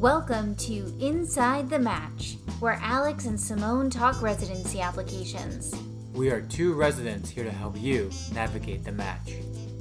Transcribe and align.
Welcome 0.00 0.54
to 0.54 0.96
Inside 0.98 1.68
the 1.68 1.78
Match, 1.78 2.38
where 2.58 2.78
Alex 2.80 3.26
and 3.26 3.38
Simone 3.38 3.90
talk 3.90 4.22
residency 4.22 4.80
applications. 4.80 5.74
We 6.14 6.30
are 6.30 6.40
two 6.40 6.72
residents 6.72 7.28
here 7.28 7.44
to 7.44 7.50
help 7.50 7.78
you 7.78 8.10
navigate 8.32 8.82
the 8.82 8.92
match. 8.92 9.34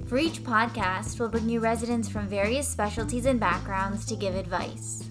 For 0.10 0.18
each 0.18 0.44
podcast, 0.44 1.18
we'll 1.22 1.30
bring 1.30 1.48
you 1.48 1.62
residents 1.62 2.10
from 2.10 2.28
various 2.28 2.68
specialties 2.68 3.28
and 3.28 3.40
backgrounds 3.40 4.06
to 4.08 4.18
give 4.18 4.36
advice. 4.36 5.10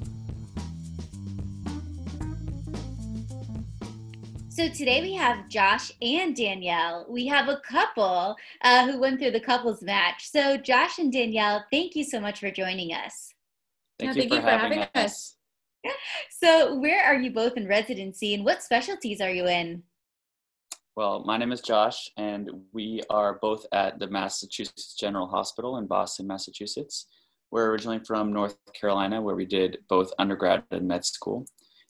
So 4.51 4.69
today 4.69 5.01
we 5.01 5.15
have 5.15 5.49
Josh 5.49 5.91
and 6.03 6.37
Danielle. 6.37 7.07
We 7.09 7.27
have 7.29 7.49
a 7.49 7.63
couple 7.67 8.37
uh, 8.61 8.87
who 8.87 9.01
went 9.01 9.21
through 9.21 9.31
the 9.31 9.41
couples 9.41 9.81
match. 9.81 10.29
So, 10.29 10.59
Josh 10.59 10.99
and 10.99 11.11
Danielle, 11.11 11.65
thank 11.71 11.97
you 11.97 12.05
so 12.05 12.21
much 12.21 12.41
for 12.41 12.51
joining 12.51 12.91
us. 12.91 13.33
Thank, 13.99 14.15
you, 14.15 14.23
thank 14.23 14.31
for 14.31 14.37
you, 14.37 14.43
for, 14.43 14.49
having, 14.49 14.79
having 14.79 14.89
us. 14.95 15.37
us. 15.85 15.93
So, 16.31 16.75
where 16.77 17.05
are 17.05 17.17
you 17.17 17.33
both 17.33 17.57
in 17.57 17.67
residency 17.67 18.35
and 18.35 18.45
what 18.45 18.63
specialties 18.63 19.21
are 19.21 19.31
you 19.31 19.47
in? 19.47 19.83
Well, 20.97 21.23
my 21.25 21.37
name 21.37 21.53
is 21.53 21.61
Josh, 21.61 22.11
and 22.17 22.51
we 22.73 23.03
are 23.09 23.39
both 23.41 23.67
at 23.73 23.99
the 23.99 24.09
Massachusetts 24.09 24.95
General 24.95 25.29
Hospital 25.29 25.77
in 25.79 25.87
Boston, 25.87 26.27
Massachusetts. 26.27 27.07
We're 27.51 27.71
originally 27.71 28.01
from 28.01 28.33
North 28.33 28.57
Carolina, 28.73 29.23
where 29.23 29.37
we 29.37 29.47
did 29.47 29.79
both 29.89 30.13
undergrad 30.19 30.65
and 30.71 30.87
med 30.87 31.05
school. 31.05 31.47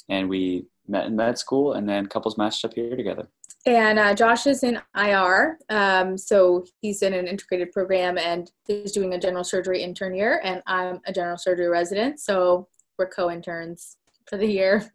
And 0.08 0.28
we 0.28 0.66
met 0.86 1.06
in 1.06 1.16
med 1.16 1.38
school 1.38 1.72
and 1.72 1.88
then 1.88 2.06
couples 2.06 2.38
matched 2.38 2.64
up 2.64 2.74
here 2.74 2.96
together. 2.96 3.28
And 3.66 3.98
uh, 3.98 4.14
Josh 4.14 4.46
is 4.46 4.62
in 4.62 4.80
IR, 4.96 5.58
um, 5.68 6.16
so 6.16 6.64
he's 6.80 7.02
in 7.02 7.12
an 7.12 7.26
integrated 7.26 7.72
program 7.72 8.16
and 8.16 8.50
is 8.68 8.92
doing 8.92 9.14
a 9.14 9.18
general 9.18 9.44
surgery 9.44 9.82
intern 9.82 10.14
year, 10.14 10.40
and 10.44 10.62
I'm 10.66 11.00
a 11.06 11.12
general 11.12 11.36
surgery 11.36 11.68
resident, 11.68 12.20
so 12.20 12.68
we're 12.98 13.08
co-interns 13.08 13.96
for 14.26 14.36
the 14.36 14.46
year. 14.46 14.90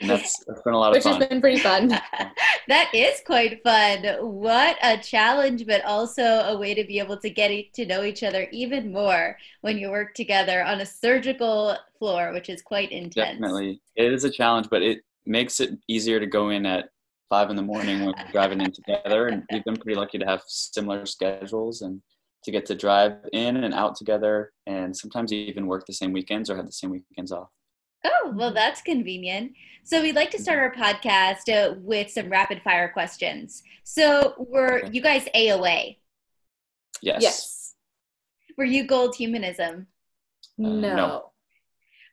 And 0.00 0.10
that's, 0.10 0.44
that's 0.44 0.62
been 0.62 0.74
a 0.74 0.78
lot 0.78 0.96
of 0.96 1.02
fun. 1.02 1.12
Which 1.12 1.20
has 1.20 1.28
been 1.28 1.40
pretty 1.40 1.58
fun. 1.58 1.88
that 2.68 2.90
is 2.92 3.20
quite 3.24 3.62
fun. 3.62 4.02
What 4.20 4.76
a 4.82 4.98
challenge, 4.98 5.66
but 5.66 5.84
also 5.84 6.22
a 6.22 6.58
way 6.58 6.74
to 6.74 6.84
be 6.84 6.98
able 6.98 7.16
to 7.18 7.30
get 7.30 7.72
to 7.74 7.86
know 7.86 8.02
each 8.02 8.22
other 8.22 8.48
even 8.50 8.92
more 8.92 9.36
when 9.60 9.78
you 9.78 9.90
work 9.90 10.14
together 10.14 10.64
on 10.64 10.80
a 10.80 10.86
surgical 10.86 11.76
floor, 11.98 12.32
which 12.32 12.48
is 12.48 12.60
quite 12.60 12.90
intense. 12.90 13.38
Definitely. 13.38 13.80
It 13.96 14.12
is 14.12 14.24
a 14.24 14.30
challenge, 14.30 14.68
but 14.70 14.82
it 14.82 15.04
makes 15.26 15.60
it 15.60 15.78
easier 15.88 16.18
to 16.18 16.26
go 16.26 16.50
in 16.50 16.66
at 16.66 16.88
five 17.34 17.50
in 17.50 17.56
the 17.56 17.62
morning 17.62 17.98
when 17.98 18.14
we're 18.16 18.30
driving 18.30 18.60
in 18.60 18.70
together. 18.70 19.26
And 19.26 19.42
we've 19.50 19.64
been 19.64 19.76
pretty 19.76 19.98
lucky 19.98 20.18
to 20.18 20.24
have 20.24 20.42
similar 20.46 21.04
schedules 21.04 21.82
and 21.82 22.00
to 22.44 22.52
get 22.52 22.64
to 22.66 22.76
drive 22.76 23.14
in 23.32 23.56
and 23.56 23.74
out 23.74 23.96
together 23.96 24.52
and 24.68 24.96
sometimes 24.96 25.32
even 25.32 25.66
work 25.66 25.84
the 25.84 25.92
same 25.92 26.12
weekends 26.12 26.48
or 26.48 26.54
have 26.56 26.66
the 26.66 26.72
same 26.72 26.90
weekends 26.90 27.32
off. 27.32 27.48
Oh, 28.04 28.32
well, 28.36 28.54
that's 28.54 28.82
convenient. 28.82 29.50
So 29.82 30.00
we'd 30.00 30.14
like 30.14 30.30
to 30.30 30.38
start 30.38 30.60
our 30.60 30.72
podcast 30.72 31.48
uh, 31.48 31.74
with 31.80 32.08
some 32.08 32.30
rapid 32.30 32.62
fire 32.62 32.88
questions. 32.88 33.64
So 33.82 34.34
were 34.38 34.84
okay. 34.84 34.90
you 34.92 35.00
guys 35.00 35.26
AOA? 35.34 35.96
Yes. 37.02 37.20
Yes. 37.20 37.74
Were 38.56 38.64
you 38.64 38.86
Gold 38.86 39.16
Humanism? 39.16 39.88
Uh, 40.62 40.68
no. 40.68 40.96
no. 40.96 41.30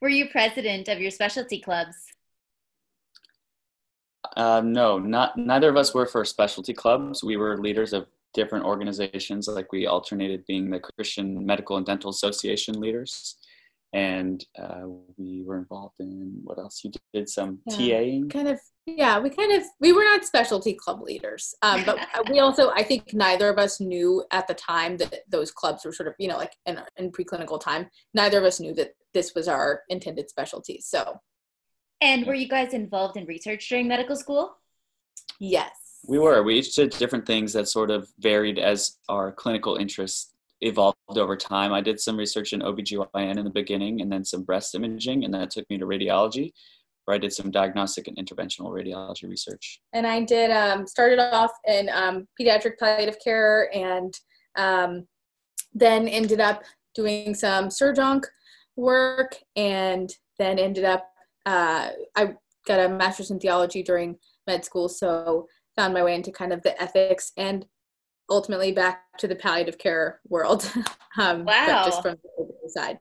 Were 0.02 0.10
you 0.10 0.30
president 0.30 0.88
of 0.88 1.00
your 1.00 1.12
specialty 1.12 1.60
clubs? 1.60 1.96
Uh, 4.38 4.62
no, 4.64 4.98
not 4.98 5.38
neither 5.38 5.70
of 5.70 5.78
us 5.78 5.94
were 5.94 6.06
for 6.06 6.24
specialty 6.24 6.74
clubs. 6.74 7.24
We 7.24 7.38
were 7.38 7.58
leaders 7.58 7.94
of 7.94 8.08
different 8.34 8.66
organizations. 8.66 9.48
Like 9.48 9.72
we 9.72 9.88
alternated 9.88 10.46
being 10.48 10.70
the 10.70 10.80
Christian 10.80 11.46
Medical 11.46 11.78
and 11.78 11.86
Dental 11.86 12.10
Association 12.10 12.80
leaders, 12.80 13.36
and 13.94 14.46
uh, 14.58 14.84
we 15.18 15.44
were 15.44 15.58
involved 15.58 15.96
in 16.00 16.40
what 16.44 16.58
else? 16.58 16.82
You 16.84 16.92
did 17.14 17.28
some 17.28 17.60
yeah, 17.68 18.00
TAing. 18.00 18.32
Kind 18.32 18.48
of, 18.48 18.60
yeah. 18.86 19.20
We 19.20 19.30
kind 19.30 19.52
of 19.52 19.64
we 19.82 19.92
were 19.92 20.04
not 20.04 20.24
specialty 20.24 20.74
club 20.74 21.02
leaders, 21.02 21.54
um, 21.62 21.84
but 21.86 22.00
we 22.30 22.40
also 22.40 22.72
I 22.72 22.84
think 22.84 23.14
neither 23.14 23.50
of 23.50 23.58
us 23.58 23.82
knew 23.82 24.24
at 24.32 24.48
the 24.48 24.54
time 24.54 24.98
that 24.98 25.22
those 25.30 25.52
clubs 25.52 25.84
were 25.84 25.92
sort 25.92 26.08
of 26.08 26.16
you 26.20 26.30
know 26.30 26.38
like 26.38 26.54
in, 26.66 26.80
in 26.98 27.12
preclinical 27.12 27.60
time. 27.60 27.90
Neither 28.14 28.38
of 28.38 28.46
us 28.46 28.62
knew 28.62 28.74
that 28.76 28.94
this 29.14 29.34
was 29.36 29.50
our 29.50 29.82
intended 29.90 30.30
specialty. 30.30 30.80
So 30.82 31.20
and 32.02 32.26
were 32.26 32.34
you 32.34 32.48
guys 32.48 32.74
involved 32.74 33.16
in 33.16 33.26
research 33.26 33.70
during 33.70 33.88
medical 33.88 34.16
school? 34.16 34.58
Yes. 35.40 35.72
We 36.08 36.18
were. 36.18 36.42
We 36.44 36.56
each 36.56 36.76
did 36.76 36.92
different 36.92 37.28
things 37.28 37.54
that 37.54 37.68
sort 37.68 37.92
of 37.92 38.10
varied 38.20 38.58
as 38.58 38.98
our 39.08 39.32
clinical 39.32 39.76
interests 39.76 40.34
evolved 40.62 40.98
over 41.10 41.38
time. 41.38 41.74
I 41.74 41.82
did 41.82 42.00
some 42.00 42.18
research 42.18 42.54
in 42.54 42.62
OBGYN 42.62 43.38
in 43.38 43.44
the 43.44 43.52
beginning 43.52 44.02
and 44.02 44.12
then 44.12 44.26
some 44.26 44.44
breast 44.44 44.74
imaging, 44.74 45.24
and 45.24 45.34
that 45.34 45.52
took 45.52 45.70
me 45.70 45.78
to 45.78 45.86
radiology, 45.86 46.54
where 47.06 47.16
I 47.16 47.18
did 47.20 47.34
some 47.34 47.52
diagnostic 47.52 48.08
and 48.08 48.18
interventional 48.18 48.72
radiology 48.72 49.30
research. 49.30 49.80
And 49.94 50.08
I 50.08 50.24
did, 50.24 50.52
um, 50.52 50.88
started 50.88 51.20
off 51.20 51.52
in 51.68 51.90
um, 51.94 52.28
pediatric 52.40 52.78
palliative 52.80 53.18
care 53.24 53.70
and 53.76 54.14
um, 54.58 55.08
then 55.74 56.08
ended 56.08 56.40
up 56.40 56.64
doing 56.96 57.34
some 57.34 57.70
surgonc 57.70 58.24
work 58.76 59.36
and 59.56 60.12
then 60.38 60.60
ended 60.60 60.84
up 60.84 61.11
uh, 61.46 61.90
I 62.16 62.36
got 62.68 62.80
a 62.80 62.90
master's 62.90 63.32
in 63.32 63.40
theology 63.40 63.84
during 63.84 64.18
med 64.48 64.66
school, 64.66 64.90
so 64.90 65.48
found 65.76 65.94
my 65.94 66.04
way 66.04 66.16
into 66.16 66.32
kind 66.32 66.54
of 66.54 66.62
the 66.64 66.80
ethics 66.82 67.32
and 67.38 67.66
ultimately 68.30 68.72
back 68.72 69.04
to 69.18 69.28
the 69.28 69.36
palliative 69.36 69.78
care 69.78 70.20
world. 70.28 70.70
um, 71.20 71.46
wow. 71.46 71.84
Just 71.86 72.02
from 72.02 72.18
the 72.38 72.70
side. 72.70 73.00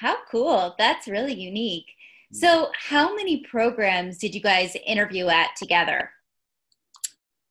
How 0.00 0.16
cool. 0.30 0.74
That's 0.78 1.08
really 1.08 1.34
unique. 1.34 1.86
So, 2.32 2.70
how 2.78 3.14
many 3.14 3.42
programs 3.42 4.18
did 4.18 4.36
you 4.36 4.40
guys 4.40 4.76
interview 4.86 5.26
at 5.26 5.56
together? 5.56 6.10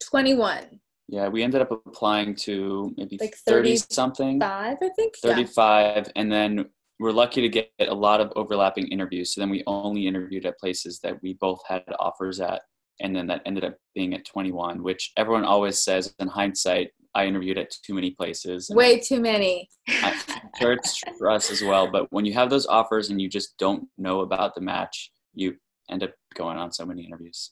21. 0.10 0.80
Yeah, 1.10 1.28
we 1.28 1.44
ended 1.44 1.62
up 1.62 1.72
applying 1.72 2.36
to 2.36 2.94
maybe 2.96 3.18
like 3.20 3.36
30 3.36 3.78
something. 3.78 4.40
Five, 4.40 4.78
I 4.82 4.90
think. 4.90 5.18
35. 5.18 5.96
Yeah. 5.96 6.12
And 6.16 6.32
then 6.32 6.70
we're 7.00 7.12
lucky 7.12 7.42
to 7.42 7.50
get 7.50 7.72
a 7.80 7.94
lot 7.94 8.20
of 8.20 8.32
overlapping 8.36 8.88
interviews. 8.88 9.34
So 9.34 9.42
then 9.42 9.50
we 9.50 9.64
only 9.66 10.06
interviewed 10.06 10.46
at 10.46 10.60
places 10.60 11.00
that 11.00 11.22
we 11.22 11.34
both 11.34 11.62
had 11.68 11.84
offers 11.98 12.40
at. 12.42 12.62
And 13.00 13.16
then 13.16 13.28
that 13.28 13.42
ended 13.46 13.64
up 13.64 13.78
being 13.96 14.14
at 14.14 14.26
21, 14.26 14.84
which 14.84 15.14
everyone 15.16 15.46
always 15.46 15.82
says 15.82 16.14
in 16.20 16.28
hindsight, 16.28 16.90
I 17.16 17.26
interviewed 17.26 17.58
at 17.58 17.72
too 17.86 17.94
many 17.94 18.12
places. 18.12 18.70
Way 18.74 19.00
too 19.00 19.22
many. 19.22 19.70
I'm 20.04 20.20
sure 20.60 20.74
it's 20.74 21.02
for 21.18 21.30
us 21.30 21.50
as 21.50 21.62
well. 21.62 21.90
But 21.90 22.12
when 22.12 22.26
you 22.26 22.34
have 22.34 22.50
those 22.50 22.68
offers 22.68 23.10
and 23.10 23.22
you 23.22 23.30
just 23.30 23.58
don't 23.58 23.88
know 23.98 24.20
about 24.20 24.54
the 24.54 24.62
match, 24.62 25.12
you 25.34 25.56
end 25.90 26.04
up 26.04 26.12
going 26.36 26.58
on 26.58 26.72
so 26.72 26.86
many 26.86 27.04
interviews. 27.04 27.52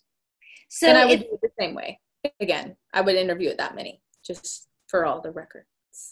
So 0.70 0.88
and 0.88 0.98
I 0.98 1.06
would 1.06 1.22
do 1.22 1.28
it 1.32 1.40
the 1.42 1.50
same 1.60 1.74
way. 1.74 2.00
Again, 2.42 2.76
I 2.94 3.02
would 3.02 3.16
interview 3.16 3.50
at 3.50 3.58
that 3.58 3.76
many, 3.76 4.02
just 4.26 4.68
for 4.90 5.06
all 5.06 5.22
the 5.22 5.32
record. 5.32 5.64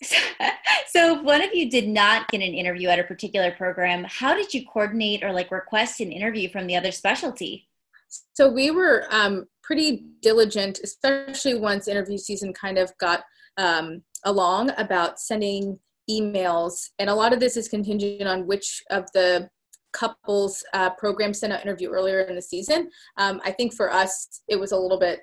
so 0.87 1.17
if 1.17 1.23
one 1.23 1.41
of 1.41 1.53
you 1.53 1.69
did 1.69 1.87
not 1.87 2.27
get 2.29 2.41
an 2.41 2.53
interview 2.53 2.89
at 2.89 2.99
a 2.99 3.03
particular 3.03 3.51
program 3.51 4.05
how 4.07 4.33
did 4.33 4.53
you 4.53 4.65
coordinate 4.65 5.23
or 5.23 5.31
like 5.31 5.51
request 5.51 5.99
an 5.99 6.11
interview 6.11 6.49
from 6.49 6.67
the 6.67 6.75
other 6.75 6.91
specialty? 6.91 7.67
So 8.33 8.49
we 8.49 8.71
were 8.71 9.05
um, 9.11 9.45
pretty 9.63 10.05
diligent 10.21 10.79
especially 10.83 11.55
once 11.55 11.87
interview 11.87 12.17
season 12.17 12.53
kind 12.53 12.77
of 12.77 12.95
got 12.97 13.23
um, 13.57 14.03
along 14.23 14.71
about 14.77 15.19
sending 15.19 15.79
emails. 16.09 16.89
And 16.99 17.09
a 17.09 17.15
lot 17.15 17.33
of 17.33 17.39
this 17.39 17.57
is 17.57 17.67
contingent 17.67 18.27
on 18.27 18.45
which 18.45 18.83
of 18.89 19.05
the 19.13 19.49
couples 19.91 20.63
uh, 20.73 20.89
programs 20.91 21.39
sent 21.39 21.53
out 21.53 21.61
interview 21.61 21.89
earlier 21.89 22.21
in 22.21 22.35
the 22.35 22.41
season. 22.41 22.89
Um, 23.17 23.41
i 23.45 23.51
think 23.51 23.73
for 23.73 23.91
us 23.91 24.41
it 24.49 24.59
was 24.59 24.71
a 24.73 24.77
little 24.77 24.99
bit 24.99 25.21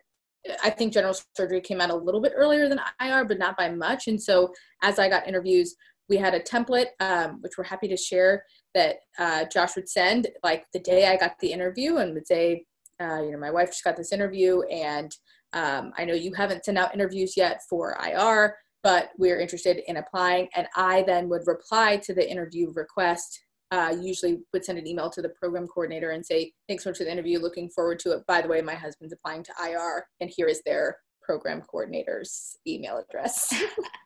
I 0.63 0.71
think 0.71 0.93
general 0.93 1.15
surgery 1.37 1.61
came 1.61 1.81
out 1.81 1.91
a 1.91 1.95
little 1.95 2.21
bit 2.21 2.33
earlier 2.35 2.69
than 2.69 2.81
IR, 3.01 3.25
but 3.25 3.39
not 3.39 3.57
by 3.57 3.71
much. 3.71 4.09
And 4.09 4.21
so 4.21 4.53
as 4.83 4.99
I 4.99 5.09
got 5.09 5.29
interviews, 5.29 5.75
we 6.09 6.17
had 6.17 6.35
a 6.35 6.41
template, 6.41 6.89
um, 7.00 7.41
which 7.41 7.53
we're 7.56 7.65
happy 7.65 7.89
to 7.89 7.97
share, 7.97 8.44
that 8.75 8.97
uh, 9.19 9.44
Josh 9.53 9.77
would 9.77 9.89
send 9.89 10.29
like 10.43 10.65
the 10.73 10.81
day 10.81 11.06
I 11.06 11.17
got 11.17 11.39
the 11.41 11.53
interview 11.53 11.99
and 11.99 12.15
would 12.15 12.27
say, 12.27 12.65
uh, 13.00 13.23
you 13.23 13.33
know, 13.33 13.39
my 13.39 13.50
wife 13.50 13.71
just 13.71 13.85
got 13.85 13.97
this 13.97 14.12
interview, 14.12 14.62
and 14.62 15.11
um, 15.53 15.93
I 15.97 16.05
know 16.05 16.15
you 16.15 16.33
haven't 16.35 16.65
sent 16.65 16.79
out 16.79 16.95
interviews 16.95 17.37
yet 17.37 17.61
for 17.69 17.97
IR, 18.05 18.56
but 18.83 19.11
we're 19.19 19.41
interested 19.41 19.81
in 19.87 19.97
applying. 19.97 20.49
And 20.55 20.67
I 20.77 21.03
then 21.03 21.29
would 21.29 21.47
reply 21.47 21.99
to 22.05 22.15
the 22.15 22.29
interview 22.29 22.73
request 22.75 23.41
uh, 23.73 23.97
usually 23.99 24.39
would 24.53 24.65
send 24.65 24.79
an 24.79 24.87
email 24.87 25.09
to 25.09 25.23
the 25.23 25.31
program 25.31 25.67
coordinator 25.67 26.11
and 26.11 26.25
say, 26.25 26.53
thanks 26.69 26.85
so 26.85 26.91
much 26.91 26.99
for 26.99 27.05
the 27.05 27.11
interview, 27.11 27.39
looking 27.39 27.71
forward 27.71 27.99
to 28.01 28.13
it. 28.13 28.27
By 28.27 28.43
the 28.43 28.49
way, 28.49 28.61
my 28.61 28.75
husband's 28.75 29.15
applying 29.15 29.43
to 29.45 29.53
IR, 29.65 30.07
and 30.21 30.29
here 30.29 30.47
is 30.47 30.61
their 30.65 30.99
program 31.23 31.63
coordinator's 31.63 32.59
email 32.67 32.99
address. 32.99 33.53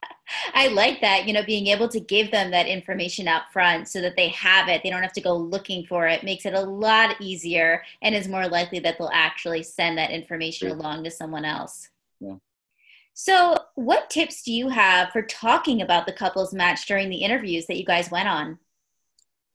I 0.55 0.69
like 0.69 1.01
that, 1.01 1.27
you 1.27 1.33
know, 1.33 1.43
being 1.43 1.67
able 1.67 1.89
to 1.89 1.99
give 1.99 2.31
them 2.31 2.51
that 2.53 2.67
information 2.67 3.27
up 3.27 3.45
front 3.53 3.89
so 3.89 4.01
that 4.03 4.15
they 4.17 4.29
have 4.29 4.69
it. 4.69 4.83
They 4.83 4.91
don't 4.91 5.03
have 5.03 5.13
to 5.15 5.21
go 5.21 5.37
looking 5.37 5.85
for 5.87 6.07
it. 6.07 6.23
Makes 6.23 6.47
it 6.47 6.55
a 6.55 6.61
lot 6.61 7.21
easier 7.21 7.83
and 8.03 8.15
is 8.15 8.29
more 8.29 8.49
likely 8.49 8.79
that 8.81 8.99
they'll 8.99 9.11
actually 9.13 9.63
send 9.63 9.99
that 9.99 10.11
information 10.11 10.69
yeah. 10.69 10.75
along 10.75 11.05
to 11.05 11.11
someone 11.11 11.45
else. 11.45 11.89
Yeah. 12.21 12.37
So, 13.15 13.57
what 13.77 14.11
tips 14.11 14.43
do 14.43 14.53
you 14.53 14.69
have 14.69 15.11
for 15.11 15.23
talking 15.23 15.81
about 15.81 16.07
the 16.07 16.13
couples 16.13 16.53
match 16.53 16.87
during 16.87 17.09
the 17.09 17.23
interviews 17.23 17.67
that 17.67 17.79
you 17.79 17.85
guys 17.85 18.11
went 18.11 18.29
on? 18.29 18.59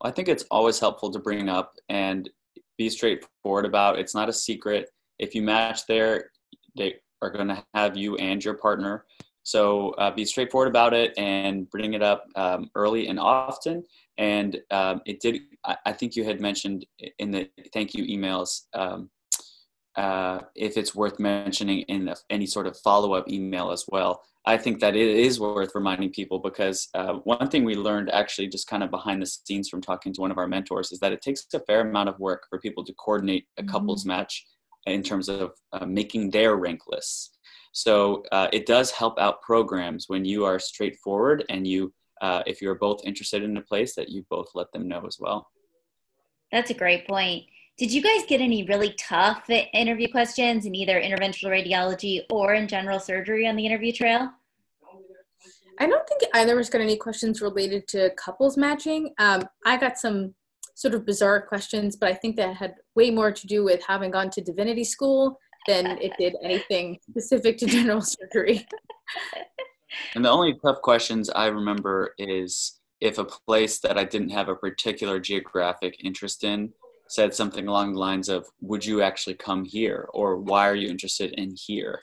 I 0.03 0.11
think 0.11 0.27
it's 0.27 0.45
always 0.51 0.79
helpful 0.79 1.11
to 1.11 1.19
bring 1.19 1.49
up 1.49 1.75
and 1.89 2.29
be 2.77 2.89
straightforward 2.89 3.65
about. 3.65 3.99
It's 3.99 4.15
not 4.15 4.29
a 4.29 4.33
secret. 4.33 4.89
If 5.19 5.35
you 5.35 5.41
match 5.41 5.85
there, 5.87 6.31
they 6.75 6.95
are 7.21 7.29
going 7.29 7.47
to 7.47 7.63
have 7.73 7.95
you 7.97 8.15
and 8.15 8.43
your 8.43 8.55
partner. 8.55 9.05
So 9.43 9.91
uh, 9.91 10.11
be 10.11 10.25
straightforward 10.25 10.67
about 10.67 10.93
it 10.93 11.17
and 11.17 11.69
bring 11.69 11.93
it 11.93 12.03
up 12.03 12.25
um, 12.35 12.69
early 12.75 13.07
and 13.07 13.19
often. 13.19 13.83
And 14.17 14.59
um, 14.69 15.01
it 15.05 15.19
did. 15.19 15.41
I, 15.65 15.93
think 15.93 16.15
you 16.15 16.23
had 16.23 16.41
mentioned 16.41 16.85
in 17.17 17.31
the 17.31 17.49
thank 17.73 17.95
you 17.95 18.05
emails 18.05 18.61
um, 18.73 19.09
uh, 19.95 20.41
if 20.55 20.77
it's 20.77 20.93
worth 20.93 21.19
mentioning 21.19 21.81
in 21.81 22.05
the, 22.05 22.17
any 22.29 22.45
sort 22.45 22.67
of 22.67 22.77
follow 22.79 23.13
up 23.13 23.29
email 23.29 23.71
as 23.71 23.85
well. 23.87 24.21
I 24.45 24.57
think 24.57 24.79
that 24.79 24.95
it 24.95 25.07
is 25.07 25.39
worth 25.39 25.75
reminding 25.75 26.11
people 26.11 26.39
because 26.39 26.89
uh, 26.95 27.13
one 27.13 27.47
thing 27.49 27.63
we 27.63 27.75
learned 27.75 28.09
actually 28.09 28.47
just 28.47 28.67
kind 28.67 28.81
of 28.81 28.89
behind 28.89 29.21
the 29.21 29.27
scenes 29.27 29.69
from 29.69 29.81
talking 29.81 30.13
to 30.13 30.21
one 30.21 30.31
of 30.31 30.39
our 30.39 30.47
mentors 30.47 30.91
is 30.91 30.99
that 30.99 31.11
it 31.11 31.21
takes 31.21 31.45
a 31.53 31.59
fair 31.59 31.81
amount 31.81 32.09
of 32.09 32.19
work 32.19 32.47
for 32.49 32.59
people 32.59 32.83
to 32.85 32.93
coordinate 32.93 33.45
a 33.57 33.63
couples 33.63 34.01
mm-hmm. 34.01 34.17
match 34.17 34.45
in 34.87 35.03
terms 35.03 35.29
of 35.29 35.51
uh, 35.73 35.85
making 35.85 36.31
their 36.31 36.55
rank 36.55 36.81
lists. 36.87 37.37
So 37.71 38.23
uh, 38.31 38.47
it 38.51 38.65
does 38.65 38.89
help 38.89 39.19
out 39.19 39.43
programs 39.43 40.05
when 40.09 40.25
you 40.25 40.43
are 40.43 40.57
straightforward 40.57 41.45
and 41.49 41.67
you, 41.67 41.93
uh, 42.21 42.41
if 42.47 42.61
you're 42.61 42.75
both 42.75 43.05
interested 43.05 43.43
in 43.43 43.55
a 43.57 43.61
place, 43.61 43.93
that 43.95 44.09
you 44.09 44.25
both 44.29 44.49
let 44.55 44.71
them 44.71 44.87
know 44.87 45.05
as 45.05 45.17
well. 45.19 45.49
That's 46.51 46.71
a 46.71 46.73
great 46.73 47.07
point. 47.07 47.45
Did 47.81 47.91
you 47.91 48.03
guys 48.03 48.21
get 48.27 48.41
any 48.41 48.61
really 48.61 48.93
tough 48.99 49.49
interview 49.49 50.07
questions 50.07 50.67
in 50.67 50.75
either 50.75 51.01
interventional 51.01 51.49
radiology 51.49 52.21
or 52.29 52.53
in 52.53 52.67
general 52.67 52.99
surgery 52.99 53.47
on 53.47 53.55
the 53.55 53.65
interview 53.65 53.91
trail? 53.91 54.29
I 55.79 55.87
don't 55.87 56.07
think 56.07 56.21
either 56.35 56.53
of 56.53 56.59
us 56.59 56.69
got 56.69 56.81
any 56.81 56.95
questions 56.95 57.41
related 57.41 57.87
to 57.87 58.11
couples 58.23 58.55
matching. 58.55 59.15
Um, 59.17 59.49
I 59.65 59.77
got 59.77 59.97
some 59.97 60.35
sort 60.75 60.93
of 60.93 61.07
bizarre 61.07 61.41
questions, 61.41 61.95
but 61.95 62.11
I 62.11 62.13
think 62.13 62.35
that 62.35 62.55
had 62.55 62.75
way 62.93 63.09
more 63.09 63.31
to 63.31 63.47
do 63.47 63.63
with 63.63 63.81
having 63.87 64.11
gone 64.11 64.29
to 64.29 64.41
divinity 64.41 64.83
school 64.83 65.39
than 65.65 65.87
it 65.87 66.11
did 66.19 66.35
anything 66.43 66.99
specific 67.09 67.57
to 67.57 67.65
general 67.65 68.01
surgery. 68.01 68.67
And 70.15 70.23
the 70.23 70.29
only 70.29 70.57
tough 70.63 70.81
questions 70.81 71.29
I 71.29 71.47
remember 71.47 72.13
is 72.17 72.79
if 73.01 73.17
a 73.17 73.25
place 73.25 73.79
that 73.79 73.97
I 73.97 74.05
didn't 74.05 74.29
have 74.29 74.47
a 74.47 74.55
particular 74.55 75.19
geographic 75.19 75.97
interest 76.01 76.45
in 76.45 76.71
said 77.11 77.33
something 77.33 77.67
along 77.67 77.93
the 77.93 77.99
lines 77.99 78.29
of, 78.29 78.47
Would 78.61 78.85
you 78.85 79.01
actually 79.01 79.35
come 79.35 79.65
here? 79.65 80.07
or 80.13 80.37
Why 80.37 80.67
are 80.67 80.75
you 80.75 80.89
interested 80.89 81.33
in 81.33 81.55
here? 81.55 82.01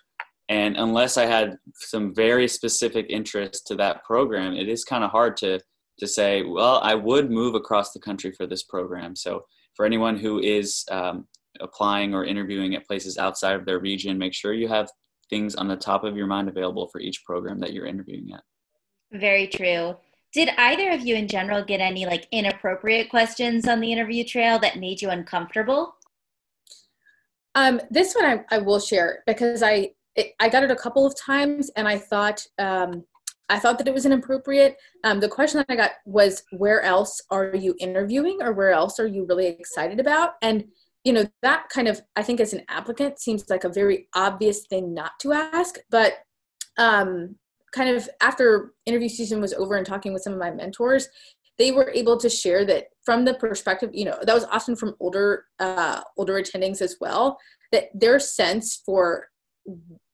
And 0.48 0.76
unless 0.76 1.16
I 1.16 1.26
had 1.26 1.58
some 1.74 2.14
very 2.14 2.48
specific 2.48 3.06
interest 3.08 3.66
to 3.66 3.74
that 3.76 4.04
program, 4.04 4.54
it 4.54 4.68
is 4.68 4.84
kind 4.84 5.04
of 5.04 5.10
hard 5.10 5.36
to, 5.38 5.60
to 5.98 6.06
say, 6.06 6.42
Well, 6.42 6.80
I 6.82 6.94
would 6.94 7.30
move 7.30 7.54
across 7.54 7.92
the 7.92 8.00
country 8.00 8.32
for 8.32 8.46
this 8.46 8.62
program. 8.62 9.16
So, 9.16 9.44
for 9.74 9.86
anyone 9.86 10.16
who 10.16 10.40
is 10.40 10.84
um, 10.90 11.26
applying 11.60 12.12
or 12.12 12.24
interviewing 12.24 12.74
at 12.74 12.86
places 12.86 13.16
outside 13.16 13.54
of 13.54 13.64
their 13.64 13.78
region, 13.78 14.18
make 14.18 14.34
sure 14.34 14.52
you 14.52 14.68
have 14.68 14.90
things 15.30 15.54
on 15.54 15.68
the 15.68 15.76
top 15.76 16.04
of 16.04 16.16
your 16.16 16.26
mind 16.26 16.48
available 16.48 16.88
for 16.88 17.00
each 17.00 17.24
program 17.24 17.60
that 17.60 17.72
you're 17.72 17.86
interviewing 17.86 18.30
at. 18.34 18.42
Very 19.12 19.46
true. 19.46 19.96
Did 20.32 20.50
either 20.58 20.90
of 20.90 21.00
you 21.00 21.16
in 21.16 21.26
general 21.26 21.64
get 21.64 21.80
any 21.80 22.04
like 22.04 22.28
inappropriate 22.30 23.08
questions 23.08 23.66
on 23.66 23.80
the 23.80 23.92
interview 23.92 24.24
trail 24.24 24.58
that 24.58 24.78
made 24.78 25.00
you 25.00 25.10
uncomfortable? 25.10 25.94
Um, 27.54 27.80
this 27.90 28.14
one 28.14 28.24
I, 28.24 28.56
I 28.56 28.58
will 28.58 28.80
share 28.80 29.22
because 29.26 29.62
I 29.62 29.92
it, 30.14 30.34
I 30.38 30.48
got 30.48 30.64
it 30.64 30.70
a 30.70 30.76
couple 30.76 31.06
of 31.06 31.18
times 31.18 31.70
and 31.76 31.88
I 31.88 31.98
thought 31.98 32.46
um, 32.58 33.04
I 33.48 33.58
thought 33.58 33.78
that 33.78 33.88
it 33.88 33.94
was 33.94 34.04
inappropriate. 34.04 34.76
Um, 35.04 35.20
the 35.20 35.28
question 35.28 35.58
that 35.58 35.72
I 35.72 35.76
got 35.76 35.92
was, 36.04 36.42
"Where 36.52 36.82
else 36.82 37.22
are 37.30 37.56
you 37.56 37.74
interviewing, 37.80 38.38
or 38.42 38.52
where 38.52 38.72
else 38.72 39.00
are 39.00 39.06
you 39.06 39.24
really 39.26 39.46
excited 39.46 39.98
about?" 39.98 40.34
And 40.42 40.64
you 41.04 41.12
know 41.14 41.26
that 41.42 41.68
kind 41.70 41.88
of 41.88 42.02
I 42.16 42.22
think 42.22 42.40
as 42.40 42.52
an 42.52 42.64
applicant 42.68 43.18
seems 43.18 43.48
like 43.48 43.64
a 43.64 43.70
very 43.70 44.08
obvious 44.14 44.66
thing 44.66 44.92
not 44.92 45.12
to 45.20 45.32
ask, 45.32 45.78
but 45.90 46.18
um, 46.76 47.36
kind 47.72 47.90
of 47.90 48.08
after 48.20 48.72
interview 48.86 49.08
season 49.08 49.40
was 49.40 49.52
over 49.54 49.76
and 49.76 49.86
talking 49.86 50.12
with 50.12 50.22
some 50.22 50.32
of 50.32 50.38
my 50.38 50.50
mentors 50.50 51.08
they 51.58 51.72
were 51.72 51.90
able 51.90 52.16
to 52.16 52.30
share 52.30 52.64
that 52.64 52.86
from 53.04 53.24
the 53.24 53.34
perspective 53.34 53.90
you 53.92 54.04
know 54.04 54.18
that 54.22 54.34
was 54.34 54.44
often 54.44 54.76
from 54.76 54.94
older 55.00 55.44
uh, 55.60 56.00
older 56.16 56.34
attendings 56.34 56.80
as 56.80 56.96
well 57.00 57.38
that 57.72 57.88
their 57.94 58.18
sense 58.18 58.80
for 58.86 59.28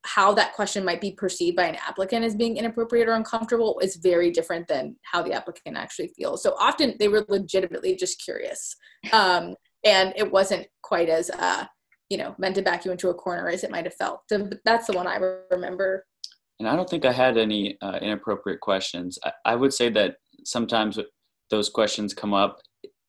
how 0.05 0.35
that 0.35 0.53
question 0.53 0.85
might 0.85 1.01
be 1.01 1.13
perceived 1.13 1.57
by 1.57 1.65
an 1.65 1.77
applicant 1.77 2.25
as 2.25 2.35
being 2.35 2.59
inappropriate 2.59 3.09
or 3.09 3.15
uncomfortable 3.15 3.79
is 3.83 3.97
very 3.97 4.31
different 4.31 4.69
than 4.69 4.97
how 5.03 5.23
the 5.23 5.33
applicant 5.33 5.77
actually 5.79 6.09
feels. 6.09 6.43
So 6.43 6.55
often 6.59 6.95
they 6.99 7.09
were 7.09 7.25
legitimately 7.29 7.97
just 7.97 8.23
curious 8.23 8.77
um, 9.13 9.55
and 9.85 10.13
it 10.17 10.31
wasn't 10.31 10.67
quite 10.83 11.09
as 11.09 11.31
uh, 11.31 11.65
you 12.11 12.19
know 12.19 12.35
meant 12.39 12.55
to 12.57 12.63
back 12.63 12.85
you 12.85 12.91
into 12.91 13.09
a 13.09 13.15
corner 13.15 13.49
as 13.49 13.65
it 13.65 13.71
might 13.71 13.85
have 13.85 13.95
felt. 13.95 14.21
So 14.29 14.49
that's 14.65 14.87
the 14.87 14.93
one 14.93 15.07
i 15.07 15.17
remember 15.51 16.05
and 16.59 16.69
I 16.69 16.77
don't 16.77 16.89
think 16.89 17.05
I 17.05 17.13
had 17.13 17.37
any 17.37 17.77
uh, 17.83 17.99
inappropriate 18.01 18.61
questions. 18.61 19.19
I, 19.25 19.33
I, 19.45 19.55
would 19.55 19.73
say 19.73 19.89
that 19.91 20.17
sometimes 20.45 20.99
those 21.51 21.69
questions 21.69 22.15
come 22.15 22.33
up. 22.33 22.61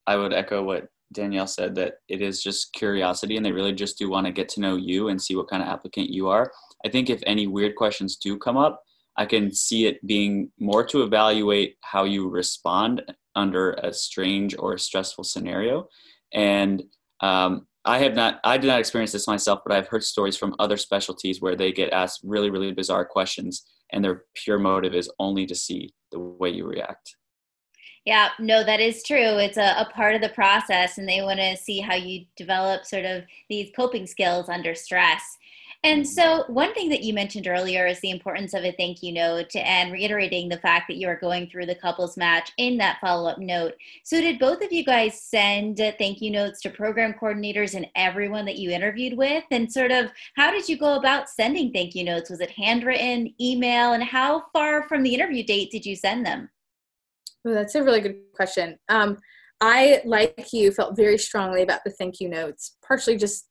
I 0.08 0.16
would 0.16 0.34
echo 0.34 0.64
what 0.64 0.88
Danielle 1.12 1.48
said 1.48 1.76
that 1.76 1.96
it 2.10 2.22
is 2.22 2.42
just 2.42 2.74
curiosity 2.74 3.38
and 3.38 3.46
they 3.46 3.52
really 3.52 3.74
just 3.74 3.98
do 3.98 4.10
want 4.10 4.26
to 4.28 4.34
get 4.34 4.50
to 4.50 4.62
know 4.62 4.76
you 4.76 5.10
and 5.10 5.22
see 5.22 5.36
what 5.36 5.50
kind 5.50 5.62
of 5.62 5.70
applicant 5.70 6.10
you 6.10 6.28
are. 6.28 6.52
I 6.86 6.90
think 6.90 7.10
if 7.10 7.22
any 7.26 7.48
weird 7.48 7.76
questions 7.76 8.18
do 8.18 8.38
come 8.38 8.58
up, 8.58 8.84
I 9.18 9.26
can 9.26 9.54
see 9.54 9.86
it 9.86 10.06
being 10.06 10.52
more 10.60 10.86
to 10.88 11.04
evaluate 11.04 11.78
how 11.82 12.04
you 12.04 12.28
respond 12.28 13.02
under 13.36 13.72
a 13.74 13.94
strange 13.94 14.56
or 14.58 14.78
stressful 14.78 15.24
scenario. 15.24 15.88
And 16.34 16.84
um, 17.22 17.68
I 17.86 18.00
have 18.00 18.16
not, 18.16 18.40
I 18.44 18.58
did 18.58 18.68
not 18.68 18.80
experience 18.80 19.12
this 19.12 19.28
myself, 19.28 19.60
but 19.66 19.76
I've 19.76 19.88
heard 19.88 20.04
stories 20.04 20.36
from 20.36 20.56
other 20.58 20.78
specialties 20.78 21.42
where 21.42 21.56
they 21.56 21.72
get 21.72 21.94
asked 21.94 22.22
really, 22.24 22.50
really 22.50 22.72
bizarre 22.72 23.06
questions 23.06 23.66
and 23.92 24.04
their 24.04 24.24
pure 24.34 24.58
motive 24.58 24.94
is 24.94 25.12
only 25.20 25.46
to 25.46 25.56
see 25.56 25.94
the 26.12 26.20
way 26.20 26.50
you 26.50 26.66
react. 26.66 27.16
Yeah, 28.06 28.30
no, 28.40 28.64
that 28.64 28.80
is 28.80 29.04
true. 29.04 29.38
It's 29.38 29.58
a, 29.58 29.76
a 29.80 29.90
part 29.92 30.14
of 30.14 30.22
the 30.22 30.30
process, 30.30 31.00
and 31.00 31.10
they 31.10 31.24
want 31.24 31.40
to 31.40 31.58
see 31.58 31.80
how 31.80 31.96
you 31.96 32.26
develop 32.38 32.86
sort 32.86 33.04
of 33.04 33.24
these 33.50 33.72
coping 33.76 34.06
skills 34.06 34.48
under 34.48 34.76
stress. 34.76 35.24
And 35.86 36.08
so, 36.08 36.46
one 36.48 36.74
thing 36.74 36.90
that 36.90 37.04
you 37.04 37.14
mentioned 37.14 37.48
earlier 37.48 37.86
is 37.86 38.00
the 38.00 38.10
importance 38.10 38.56
of 38.56 38.64
a 38.64 38.72
thank 38.72 39.04
you 39.04 39.14
note 39.14 39.56
and 39.56 39.92
reiterating 39.94 40.50
the 40.50 40.58
fact 40.58 40.88
that 40.88 40.98
you 40.98 41.08
are 41.08 41.16
going 41.16 41.48
through 41.48 41.68
the 41.68 41.76
couples 41.76 42.18
match 42.18 42.52
in 42.58 42.76
that 42.78 42.98
follow 43.00 43.30
up 43.30 43.38
note. 43.38 43.76
So, 44.04 44.20
did 44.20 44.40
both 44.40 44.64
of 44.64 44.74
you 44.74 44.84
guys 44.84 45.22
send 45.22 45.78
thank 45.78 46.22
you 46.22 46.32
notes 46.32 46.60
to 46.62 46.72
program 46.72 47.14
coordinators 47.14 47.76
and 47.76 47.86
everyone 47.96 48.46
that 48.46 48.58
you 48.58 48.72
interviewed 48.72 49.16
with? 49.16 49.44
And 49.52 49.72
sort 49.72 49.92
of 49.92 50.10
how 50.36 50.50
did 50.50 50.68
you 50.68 50.76
go 50.76 50.96
about 50.96 51.30
sending 51.30 51.72
thank 51.72 51.94
you 51.94 52.04
notes? 52.04 52.32
Was 52.32 52.40
it 52.40 52.50
handwritten, 52.50 53.36
email, 53.40 53.94
and 53.94 54.04
how 54.04 54.46
far 54.54 54.88
from 54.88 55.04
the 55.04 55.14
interview 55.14 55.44
date 55.44 55.70
did 55.70 55.86
you 55.86 55.96
send 55.96 56.26
them? 56.26 56.50
That's 57.44 57.76
a 57.76 57.84
really 57.84 58.02
good 58.02 58.18
question. 58.34 58.80
Um, 58.90 59.20
I, 59.62 60.02
like 60.04 60.48
you, 60.52 60.72
felt 60.72 60.96
very 60.96 61.20
strongly 61.20 61.62
about 61.62 61.84
the 61.86 61.92
thank 61.92 62.20
you 62.20 62.28
notes, 62.28 62.76
partially 62.84 63.18
just 63.18 63.46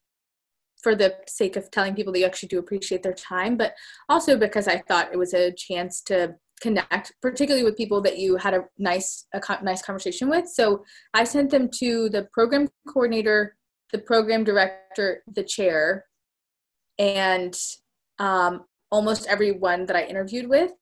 for 0.84 0.94
the 0.94 1.16
sake 1.26 1.56
of 1.56 1.70
telling 1.70 1.94
people 1.94 2.12
that 2.12 2.20
you 2.20 2.26
actually 2.26 2.50
do 2.50 2.58
appreciate 2.58 3.02
their 3.02 3.14
time, 3.14 3.56
but 3.56 3.74
also 4.10 4.36
because 4.36 4.68
I 4.68 4.82
thought 4.86 5.12
it 5.12 5.16
was 5.16 5.32
a 5.32 5.50
chance 5.50 6.02
to 6.02 6.34
connect, 6.60 7.12
particularly 7.22 7.64
with 7.64 7.76
people 7.76 8.02
that 8.02 8.18
you 8.18 8.36
had 8.36 8.52
a 8.52 8.64
nice 8.78 9.26
a 9.32 9.40
co- 9.40 9.62
nice 9.62 9.82
conversation 9.82 10.28
with. 10.28 10.46
So 10.46 10.84
I 11.14 11.24
sent 11.24 11.50
them 11.50 11.70
to 11.80 12.10
the 12.10 12.28
program 12.32 12.68
coordinator, 12.86 13.56
the 13.92 13.98
program 13.98 14.44
director, 14.44 15.24
the 15.26 15.42
chair, 15.42 16.04
and 16.98 17.54
um, 18.18 18.66
almost 18.92 19.26
everyone 19.26 19.86
that 19.86 19.96
I 19.96 20.04
interviewed 20.04 20.48
with. 20.48 20.72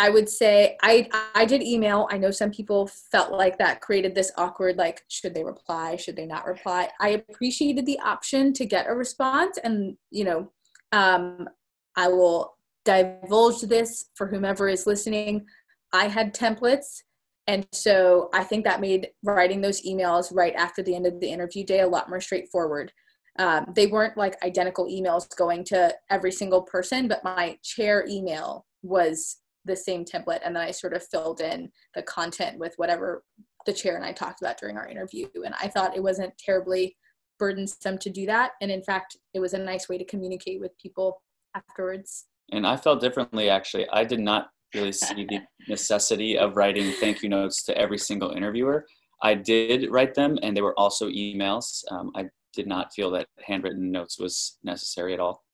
I 0.00 0.08
would 0.08 0.30
say 0.30 0.78
I 0.82 1.10
I 1.34 1.44
did 1.44 1.62
email. 1.62 2.08
I 2.10 2.16
know 2.16 2.30
some 2.30 2.50
people 2.50 2.86
felt 3.12 3.32
like 3.32 3.58
that 3.58 3.82
created 3.82 4.14
this 4.14 4.32
awkward 4.38 4.78
like 4.78 5.04
should 5.08 5.34
they 5.34 5.44
reply, 5.44 5.96
should 5.96 6.16
they 6.16 6.24
not 6.24 6.46
reply. 6.46 6.88
I 7.02 7.10
appreciated 7.10 7.84
the 7.84 7.98
option 7.98 8.54
to 8.54 8.64
get 8.64 8.88
a 8.88 8.94
response 8.94 9.58
and 9.62 9.98
you 10.10 10.24
know 10.24 10.50
um, 10.92 11.50
I 11.96 12.08
will 12.08 12.54
divulge 12.86 13.60
this 13.60 14.06
for 14.14 14.26
whomever 14.26 14.70
is 14.70 14.86
listening. 14.86 15.44
I 15.92 16.08
had 16.08 16.34
templates 16.34 17.02
and 17.46 17.66
so 17.70 18.30
I 18.32 18.42
think 18.44 18.64
that 18.64 18.80
made 18.80 19.08
writing 19.22 19.60
those 19.60 19.82
emails 19.82 20.34
right 20.34 20.54
after 20.54 20.82
the 20.82 20.96
end 20.96 21.06
of 21.06 21.20
the 21.20 21.30
interview 21.30 21.62
day 21.62 21.80
a 21.80 21.86
lot 21.86 22.08
more 22.08 22.22
straightforward. 22.22 22.90
Um, 23.38 23.66
they 23.76 23.86
weren't 23.86 24.16
like 24.16 24.42
identical 24.42 24.86
emails 24.86 25.28
going 25.36 25.64
to 25.64 25.94
every 26.08 26.32
single 26.32 26.62
person, 26.62 27.06
but 27.06 27.22
my 27.22 27.58
chair 27.62 28.06
email 28.08 28.64
was 28.82 29.36
the 29.64 29.76
same 29.76 30.04
template 30.04 30.40
and 30.44 30.56
then 30.56 30.62
I 30.62 30.70
sort 30.70 30.94
of 30.94 31.06
filled 31.06 31.40
in 31.40 31.70
the 31.94 32.02
content 32.02 32.58
with 32.58 32.74
whatever 32.76 33.22
the 33.66 33.72
chair 33.72 33.96
and 33.96 34.04
I 34.04 34.12
talked 34.12 34.40
about 34.40 34.58
during 34.58 34.76
our 34.76 34.88
interview. 34.88 35.26
And 35.44 35.54
I 35.60 35.68
thought 35.68 35.96
it 35.96 36.02
wasn't 36.02 36.36
terribly 36.38 36.96
burdensome 37.38 37.98
to 37.98 38.10
do 38.10 38.26
that. 38.26 38.52
And 38.60 38.70
in 38.70 38.82
fact, 38.82 39.16
it 39.34 39.40
was 39.40 39.54
a 39.54 39.58
nice 39.58 39.88
way 39.88 39.98
to 39.98 40.04
communicate 40.04 40.60
with 40.60 40.76
people 40.78 41.22
afterwards. 41.54 42.26
And 42.52 42.66
I 42.66 42.76
felt 42.76 43.00
differently 43.00 43.50
actually. 43.50 43.88
I 43.90 44.04
did 44.04 44.20
not 44.20 44.48
really 44.74 44.92
see 44.92 45.26
the 45.26 45.40
necessity 45.68 46.38
of 46.38 46.56
writing 46.56 46.92
thank 46.92 47.22
you 47.22 47.28
notes 47.28 47.64
to 47.64 47.76
every 47.76 47.98
single 47.98 48.30
interviewer. 48.30 48.86
I 49.22 49.34
did 49.34 49.90
write 49.90 50.14
them, 50.14 50.38
and 50.42 50.56
they 50.56 50.62
were 50.62 50.78
also 50.78 51.08
emails. 51.08 51.82
Um, 51.90 52.10
I 52.14 52.24
did 52.54 52.66
not 52.66 52.92
feel 52.94 53.10
that 53.10 53.26
handwritten 53.44 53.90
notes 53.90 54.18
was 54.18 54.58
necessary 54.64 55.12
at 55.12 55.20
all. 55.20 55.44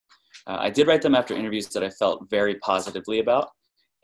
Uh, 0.46 0.58
I 0.60 0.70
did 0.70 0.86
write 0.86 1.02
them 1.02 1.16
after 1.16 1.34
interviews 1.34 1.66
that 1.68 1.82
I 1.82 1.90
felt 1.90 2.30
very 2.30 2.56
positively 2.56 3.18
about 3.18 3.48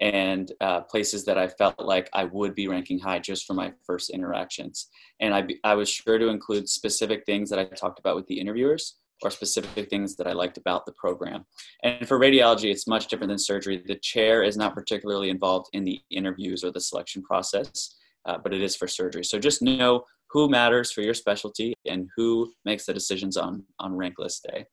and 0.02 0.50
uh, 0.60 0.80
places 0.80 1.24
that 1.24 1.38
I 1.38 1.46
felt 1.46 1.78
like 1.78 2.10
I 2.12 2.24
would 2.24 2.56
be 2.56 2.66
ranking 2.66 2.98
high 2.98 3.20
just 3.20 3.46
for 3.46 3.54
my 3.54 3.72
first 3.86 4.10
interactions. 4.10 4.88
And 5.20 5.32
I, 5.32 5.46
I 5.62 5.74
was 5.74 5.88
sure 5.88 6.18
to 6.18 6.28
include 6.28 6.68
specific 6.68 7.24
things 7.24 7.48
that 7.50 7.60
I 7.60 7.64
talked 7.64 8.00
about 8.00 8.16
with 8.16 8.26
the 8.26 8.40
interviewers 8.40 8.96
or 9.22 9.30
specific 9.30 9.88
things 9.88 10.16
that 10.16 10.26
I 10.26 10.32
liked 10.32 10.58
about 10.58 10.86
the 10.86 10.92
program. 10.92 11.46
And 11.84 12.08
for 12.08 12.18
radiology, 12.18 12.72
it's 12.72 12.88
much 12.88 13.06
different 13.06 13.28
than 13.28 13.38
surgery. 13.38 13.80
The 13.86 13.94
chair 13.94 14.42
is 14.42 14.56
not 14.56 14.74
particularly 14.74 15.30
involved 15.30 15.68
in 15.72 15.84
the 15.84 16.00
interviews 16.10 16.64
or 16.64 16.72
the 16.72 16.80
selection 16.80 17.22
process, 17.22 17.94
uh, 18.26 18.38
but 18.42 18.52
it 18.52 18.60
is 18.60 18.74
for 18.74 18.88
surgery. 18.88 19.24
So 19.24 19.38
just 19.38 19.62
know 19.62 20.04
who 20.30 20.48
matters 20.48 20.90
for 20.90 21.02
your 21.02 21.14
specialty 21.14 21.74
and 21.86 22.08
who 22.16 22.52
makes 22.64 22.86
the 22.86 22.92
decisions 22.92 23.36
on, 23.36 23.62
on 23.78 23.94
rank 23.94 24.14
list 24.18 24.48
day. 24.50 24.66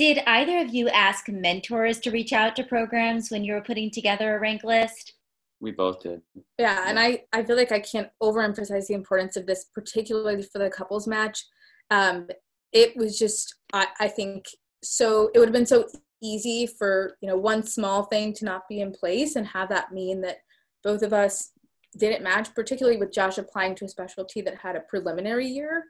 Did 0.00 0.22
either 0.26 0.56
of 0.60 0.74
you 0.74 0.88
ask 0.88 1.28
mentors 1.28 2.00
to 2.00 2.10
reach 2.10 2.32
out 2.32 2.56
to 2.56 2.64
programs 2.64 3.30
when 3.30 3.44
you 3.44 3.52
were 3.52 3.60
putting 3.60 3.90
together 3.90 4.34
a 4.34 4.40
rank 4.40 4.64
list? 4.64 5.12
We 5.60 5.72
both 5.72 6.00
did. 6.00 6.22
Yeah, 6.58 6.84
and 6.86 6.98
I, 6.98 7.24
I 7.34 7.42
feel 7.42 7.54
like 7.54 7.70
I 7.70 7.80
can't 7.80 8.08
overemphasize 8.22 8.86
the 8.86 8.94
importance 8.94 9.36
of 9.36 9.44
this, 9.44 9.66
particularly 9.74 10.42
for 10.42 10.58
the 10.58 10.70
couples 10.70 11.06
match. 11.06 11.44
Um, 11.90 12.28
it 12.72 12.96
was 12.96 13.18
just, 13.18 13.56
I, 13.74 13.88
I 14.00 14.08
think, 14.08 14.46
so 14.82 15.30
it 15.34 15.38
would 15.38 15.48
have 15.48 15.52
been 15.52 15.66
so 15.66 15.86
easy 16.22 16.66
for 16.66 17.18
you 17.20 17.28
know 17.28 17.36
one 17.36 17.62
small 17.62 18.04
thing 18.04 18.32
to 18.32 18.46
not 18.46 18.66
be 18.70 18.80
in 18.80 18.92
place 18.92 19.36
and 19.36 19.46
have 19.48 19.68
that 19.68 19.92
mean 19.92 20.22
that 20.22 20.38
both 20.82 21.02
of 21.02 21.12
us 21.12 21.50
didn't 21.98 22.24
match, 22.24 22.54
particularly 22.54 22.96
with 22.96 23.12
Josh 23.12 23.36
applying 23.36 23.74
to 23.74 23.84
a 23.84 23.88
specialty 23.88 24.40
that 24.40 24.56
had 24.56 24.76
a 24.76 24.84
preliminary 24.88 25.46
year 25.46 25.84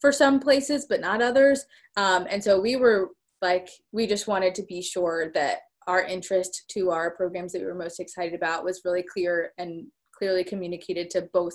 for 0.00 0.10
some 0.10 0.40
places, 0.40 0.86
but 0.88 1.00
not 1.00 1.22
others. 1.22 1.64
Um, 1.96 2.26
and 2.28 2.42
so 2.42 2.60
we 2.60 2.74
were 2.74 3.10
like 3.42 3.68
we 3.90 4.06
just 4.06 4.28
wanted 4.28 4.54
to 4.54 4.62
be 4.62 4.80
sure 4.80 5.30
that 5.34 5.58
our 5.88 6.04
interest 6.04 6.64
to 6.68 6.90
our 6.90 7.10
programs 7.10 7.52
that 7.52 7.60
we 7.60 7.66
were 7.66 7.74
most 7.74 8.00
excited 8.00 8.34
about 8.34 8.64
was 8.64 8.82
really 8.84 9.02
clear 9.02 9.52
and 9.58 9.86
clearly 10.16 10.44
communicated 10.44 11.10
to 11.10 11.28
both 11.32 11.54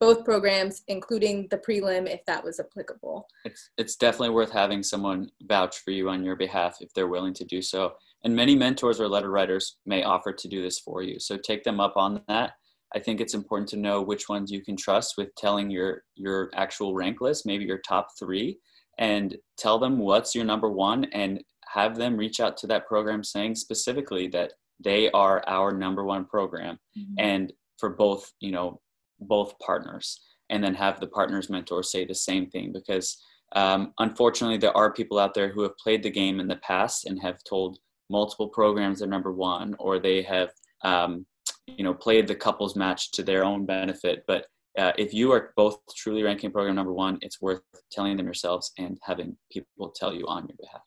both 0.00 0.24
programs 0.24 0.82
including 0.88 1.46
the 1.50 1.58
prelim 1.58 2.08
if 2.08 2.24
that 2.26 2.42
was 2.42 2.58
applicable. 2.58 3.26
It's 3.44 3.70
it's 3.78 3.96
definitely 3.96 4.34
worth 4.34 4.50
having 4.50 4.82
someone 4.82 5.30
vouch 5.42 5.78
for 5.78 5.92
you 5.92 6.08
on 6.08 6.24
your 6.24 6.36
behalf 6.36 6.78
if 6.80 6.92
they're 6.94 7.08
willing 7.08 7.34
to 7.34 7.44
do 7.44 7.62
so. 7.62 7.94
And 8.24 8.34
many 8.34 8.54
mentors 8.54 9.00
or 9.00 9.08
letter 9.08 9.30
writers 9.30 9.76
may 9.86 10.02
offer 10.02 10.32
to 10.32 10.48
do 10.48 10.62
this 10.62 10.78
for 10.78 11.02
you. 11.02 11.18
So 11.20 11.36
take 11.36 11.64
them 11.64 11.80
up 11.80 11.96
on 11.96 12.22
that. 12.28 12.52
I 12.94 12.98
think 12.98 13.20
it's 13.20 13.34
important 13.34 13.68
to 13.70 13.76
know 13.76 14.02
which 14.02 14.28
ones 14.28 14.50
you 14.50 14.62
can 14.62 14.76
trust 14.76 15.14
with 15.16 15.34
telling 15.36 15.70
your 15.70 16.04
your 16.16 16.50
actual 16.54 16.94
rank 16.94 17.20
list 17.20 17.46
maybe 17.46 17.64
your 17.64 17.78
top 17.78 18.08
three 18.18 18.58
and 19.00 19.36
tell 19.56 19.78
them 19.78 19.98
what's 19.98 20.34
your 20.34 20.44
number 20.44 20.70
one 20.70 21.04
and 21.06 21.42
have 21.66 21.96
them 21.96 22.16
reach 22.16 22.38
out 22.38 22.56
to 22.58 22.66
that 22.68 22.86
program 22.86 23.24
saying 23.24 23.54
specifically 23.54 24.28
that 24.28 24.52
they 24.78 25.10
are 25.10 25.42
our 25.48 25.72
number 25.72 26.04
one 26.04 26.24
program 26.24 26.78
mm-hmm. 26.96 27.14
and 27.18 27.52
for 27.78 27.90
both 27.90 28.32
you 28.40 28.52
know 28.52 28.80
both 29.20 29.58
partners 29.58 30.20
and 30.50 30.62
then 30.62 30.74
have 30.74 31.00
the 31.00 31.06
partners 31.06 31.50
mentor 31.50 31.82
say 31.82 32.04
the 32.04 32.14
same 32.14 32.46
thing 32.50 32.72
because 32.72 33.22
um, 33.56 33.92
unfortunately 33.98 34.58
there 34.58 34.76
are 34.76 34.92
people 34.92 35.18
out 35.18 35.34
there 35.34 35.48
who 35.50 35.62
have 35.62 35.76
played 35.78 36.02
the 36.02 36.10
game 36.10 36.38
in 36.38 36.46
the 36.46 36.56
past 36.56 37.06
and 37.06 37.20
have 37.20 37.42
told 37.44 37.78
multiple 38.08 38.48
programs 38.48 38.98
they're 39.00 39.08
number 39.08 39.32
one 39.32 39.74
or 39.78 39.98
they 39.98 40.22
have 40.22 40.50
um, 40.82 41.26
you 41.66 41.84
know 41.84 41.94
played 41.94 42.26
the 42.26 42.34
couples 42.34 42.76
match 42.76 43.12
to 43.12 43.22
their 43.22 43.44
own 43.44 43.64
benefit 43.64 44.24
but 44.26 44.46
uh, 44.78 44.92
if 44.96 45.12
you 45.12 45.32
are 45.32 45.52
both 45.56 45.80
truly 45.96 46.22
ranking 46.22 46.50
program 46.50 46.76
number 46.76 46.92
one, 46.92 47.18
it's 47.22 47.40
worth 47.40 47.62
telling 47.90 48.16
them 48.16 48.26
yourselves 48.26 48.72
and 48.78 48.98
having 49.02 49.36
people 49.50 49.90
tell 49.90 50.14
you 50.14 50.26
on 50.26 50.46
your 50.46 50.56
behalf. 50.60 50.82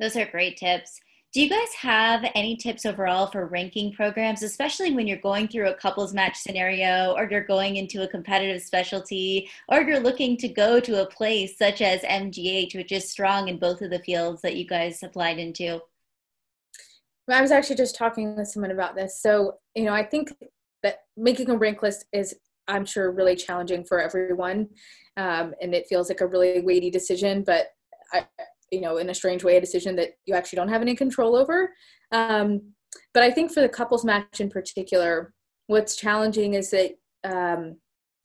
Those 0.00 0.16
are 0.16 0.26
great 0.26 0.56
tips. 0.56 1.00
Do 1.32 1.40
you 1.40 1.48
guys 1.48 1.72
have 1.80 2.30
any 2.34 2.56
tips 2.56 2.84
overall 2.84 3.26
for 3.26 3.46
ranking 3.46 3.92
programs, 3.92 4.42
especially 4.42 4.92
when 4.92 5.06
you're 5.06 5.16
going 5.16 5.48
through 5.48 5.70
a 5.70 5.74
couples 5.74 6.12
match 6.12 6.36
scenario 6.36 7.14
or 7.16 7.26
you're 7.30 7.44
going 7.44 7.76
into 7.76 8.02
a 8.02 8.08
competitive 8.08 8.60
specialty 8.60 9.48
or 9.68 9.80
you're 9.80 10.00
looking 10.00 10.36
to 10.36 10.48
go 10.48 10.78
to 10.80 11.00
a 11.00 11.06
place 11.06 11.56
such 11.56 11.80
as 11.80 12.02
MGH, 12.02 12.74
which 12.74 12.92
is 12.92 13.08
strong 13.08 13.48
in 13.48 13.58
both 13.58 13.80
of 13.80 13.90
the 13.90 14.00
fields 14.00 14.42
that 14.42 14.56
you 14.56 14.66
guys 14.66 15.02
applied 15.02 15.38
into? 15.38 15.80
I 17.30 17.40
was 17.40 17.50
actually 17.50 17.76
just 17.76 17.94
talking 17.94 18.36
with 18.36 18.48
someone 18.48 18.72
about 18.72 18.94
this. 18.94 19.18
So, 19.18 19.58
you 19.74 19.84
know, 19.84 19.94
I 19.94 20.04
think 20.04 20.34
that 20.82 21.04
making 21.16 21.48
a 21.48 21.56
rank 21.56 21.82
list 21.82 22.04
is 22.12 22.34
I'm 22.68 22.84
sure 22.84 23.12
really 23.12 23.36
challenging 23.36 23.84
for 23.84 24.00
everyone. 24.00 24.68
Um, 25.16 25.54
and 25.60 25.74
it 25.74 25.86
feels 25.88 26.08
like 26.08 26.20
a 26.20 26.26
really 26.26 26.60
weighty 26.60 26.90
decision, 26.90 27.42
but 27.44 27.68
I, 28.12 28.26
you 28.70 28.80
know, 28.80 28.96
in 28.96 29.10
a 29.10 29.14
strange 29.14 29.44
way, 29.44 29.56
a 29.56 29.60
decision 29.60 29.96
that 29.96 30.10
you 30.24 30.34
actually 30.34 30.56
don't 30.56 30.68
have 30.68 30.82
any 30.82 30.96
control 30.96 31.36
over. 31.36 31.70
Um, 32.12 32.72
but 33.14 33.22
I 33.22 33.30
think 33.30 33.52
for 33.52 33.60
the 33.60 33.68
couples 33.68 34.04
match 34.04 34.40
in 34.40 34.50
particular, 34.50 35.34
what's 35.66 35.96
challenging 35.96 36.54
is 36.54 36.70
that 36.70 36.92
um, 37.24 37.76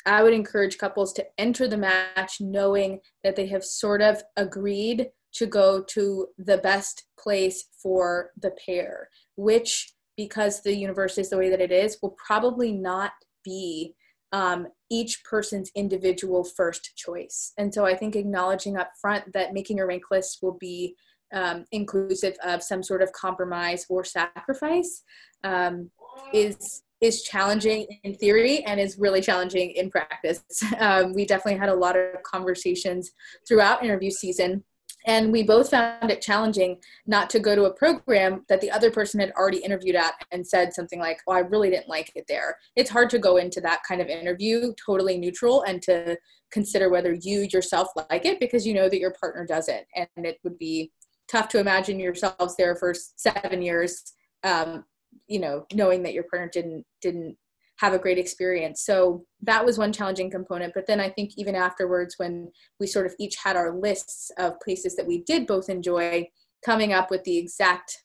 I 0.05 0.23
would 0.23 0.33
encourage 0.33 0.77
couples 0.77 1.11
to 1.13 1.25
enter 1.37 1.67
the 1.67 1.77
match 1.77 2.37
knowing 2.39 3.01
that 3.23 3.35
they 3.35 3.47
have 3.47 3.63
sort 3.63 4.01
of 4.01 4.23
agreed 4.37 5.09
to 5.33 5.45
go 5.45 5.83
to 5.83 6.27
the 6.37 6.57
best 6.59 7.03
place 7.19 7.65
for 7.81 8.31
the 8.41 8.51
pair, 8.65 9.09
which, 9.35 9.93
because 10.15 10.61
the 10.61 10.75
universe 10.75 11.17
is 11.17 11.29
the 11.29 11.37
way 11.37 11.49
that 11.49 11.61
it 11.61 11.71
is, 11.71 11.97
will 12.01 12.15
probably 12.25 12.71
not 12.71 13.11
be 13.43 13.93
um, 14.31 14.67
each 14.89 15.23
person's 15.23 15.71
individual 15.75 16.43
first 16.43 16.95
choice. 16.95 17.53
And 17.57 17.73
so 17.73 17.85
I 17.85 17.95
think 17.95 18.15
acknowledging 18.15 18.77
up 18.77 18.91
front 18.99 19.31
that 19.33 19.53
making 19.53 19.79
a 19.79 19.85
rank 19.85 20.03
list 20.11 20.39
will 20.41 20.57
be 20.59 20.95
um, 21.33 21.65
inclusive 21.71 22.35
of 22.45 22.63
some 22.63 22.81
sort 22.81 23.01
of 23.01 23.11
compromise 23.11 23.85
or 23.89 24.03
sacrifice 24.03 25.03
um, 25.43 25.89
is 26.33 26.83
is 26.99 27.21
challenging 27.21 27.85
in 28.03 28.15
theory 28.15 28.63
and 28.65 28.79
is 28.79 28.97
really 28.97 29.21
challenging 29.21 29.69
in 29.71 29.89
practice. 29.89 30.41
Um, 30.79 31.13
we 31.13 31.25
definitely 31.25 31.59
had 31.59 31.69
a 31.69 31.75
lot 31.75 31.95
of 31.95 32.21
conversations 32.23 33.11
throughout 33.47 33.83
interview 33.83 34.09
season 34.09 34.63
and 35.07 35.31
we 35.31 35.41
both 35.41 35.71
found 35.71 36.11
it 36.11 36.21
challenging 36.21 36.77
not 37.07 37.29
to 37.31 37.39
go 37.39 37.55
to 37.55 37.63
a 37.63 37.73
program 37.73 38.45
that 38.49 38.61
the 38.61 38.69
other 38.69 38.91
person 38.91 39.19
had 39.19 39.31
already 39.31 39.57
interviewed 39.57 39.95
at 39.95 40.13
and 40.31 40.45
said 40.45 40.73
something 40.73 40.99
like 40.99 41.19
oh 41.27 41.33
i 41.33 41.39
really 41.39 41.69
didn't 41.69 41.89
like 41.89 42.11
it 42.15 42.25
there. 42.27 42.57
It's 42.75 42.89
hard 42.89 43.09
to 43.11 43.19
go 43.19 43.37
into 43.37 43.61
that 43.61 43.81
kind 43.87 44.01
of 44.01 44.07
interview 44.07 44.73
totally 44.85 45.17
neutral 45.17 45.63
and 45.63 45.81
to 45.83 46.17
consider 46.51 46.89
whether 46.89 47.13
you 47.13 47.47
yourself 47.51 47.87
like 48.09 48.25
it 48.25 48.39
because 48.39 48.67
you 48.67 48.73
know 48.73 48.89
that 48.89 48.99
your 48.99 49.13
partner 49.19 49.45
doesn't. 49.45 49.85
And 49.95 50.07
it 50.25 50.37
would 50.43 50.57
be 50.57 50.91
tough 51.27 51.49
to 51.49 51.59
imagine 51.59 51.99
yourselves 51.99 52.55
there 52.55 52.75
for 52.75 52.93
seven 52.93 53.61
years 53.61 54.13
um, 54.43 54.85
you 55.27 55.39
know 55.39 55.65
knowing 55.73 56.03
that 56.03 56.13
your 56.13 56.23
partner 56.23 56.49
didn't 56.51 56.85
didn't 57.01 57.37
have 57.77 57.93
a 57.93 57.99
great 57.99 58.17
experience. 58.17 58.83
So 58.83 59.25
that 59.41 59.65
was 59.65 59.77
one 59.77 59.93
challenging 59.93 60.31
component. 60.31 60.73
But 60.73 60.87
then 60.87 60.99
I 60.99 61.09
think 61.09 61.31
even 61.37 61.55
afterwards, 61.55 62.15
when 62.17 62.51
we 62.79 62.87
sort 62.87 63.05
of 63.05 63.15
each 63.19 63.35
had 63.43 63.55
our 63.55 63.75
lists 63.75 64.31
of 64.37 64.59
places 64.59 64.95
that 64.95 65.07
we 65.07 65.23
did 65.23 65.47
both 65.47 65.69
enjoy, 65.69 66.27
coming 66.65 66.93
up 66.93 67.11
with 67.11 67.23
the 67.23 67.37
exact 67.37 68.03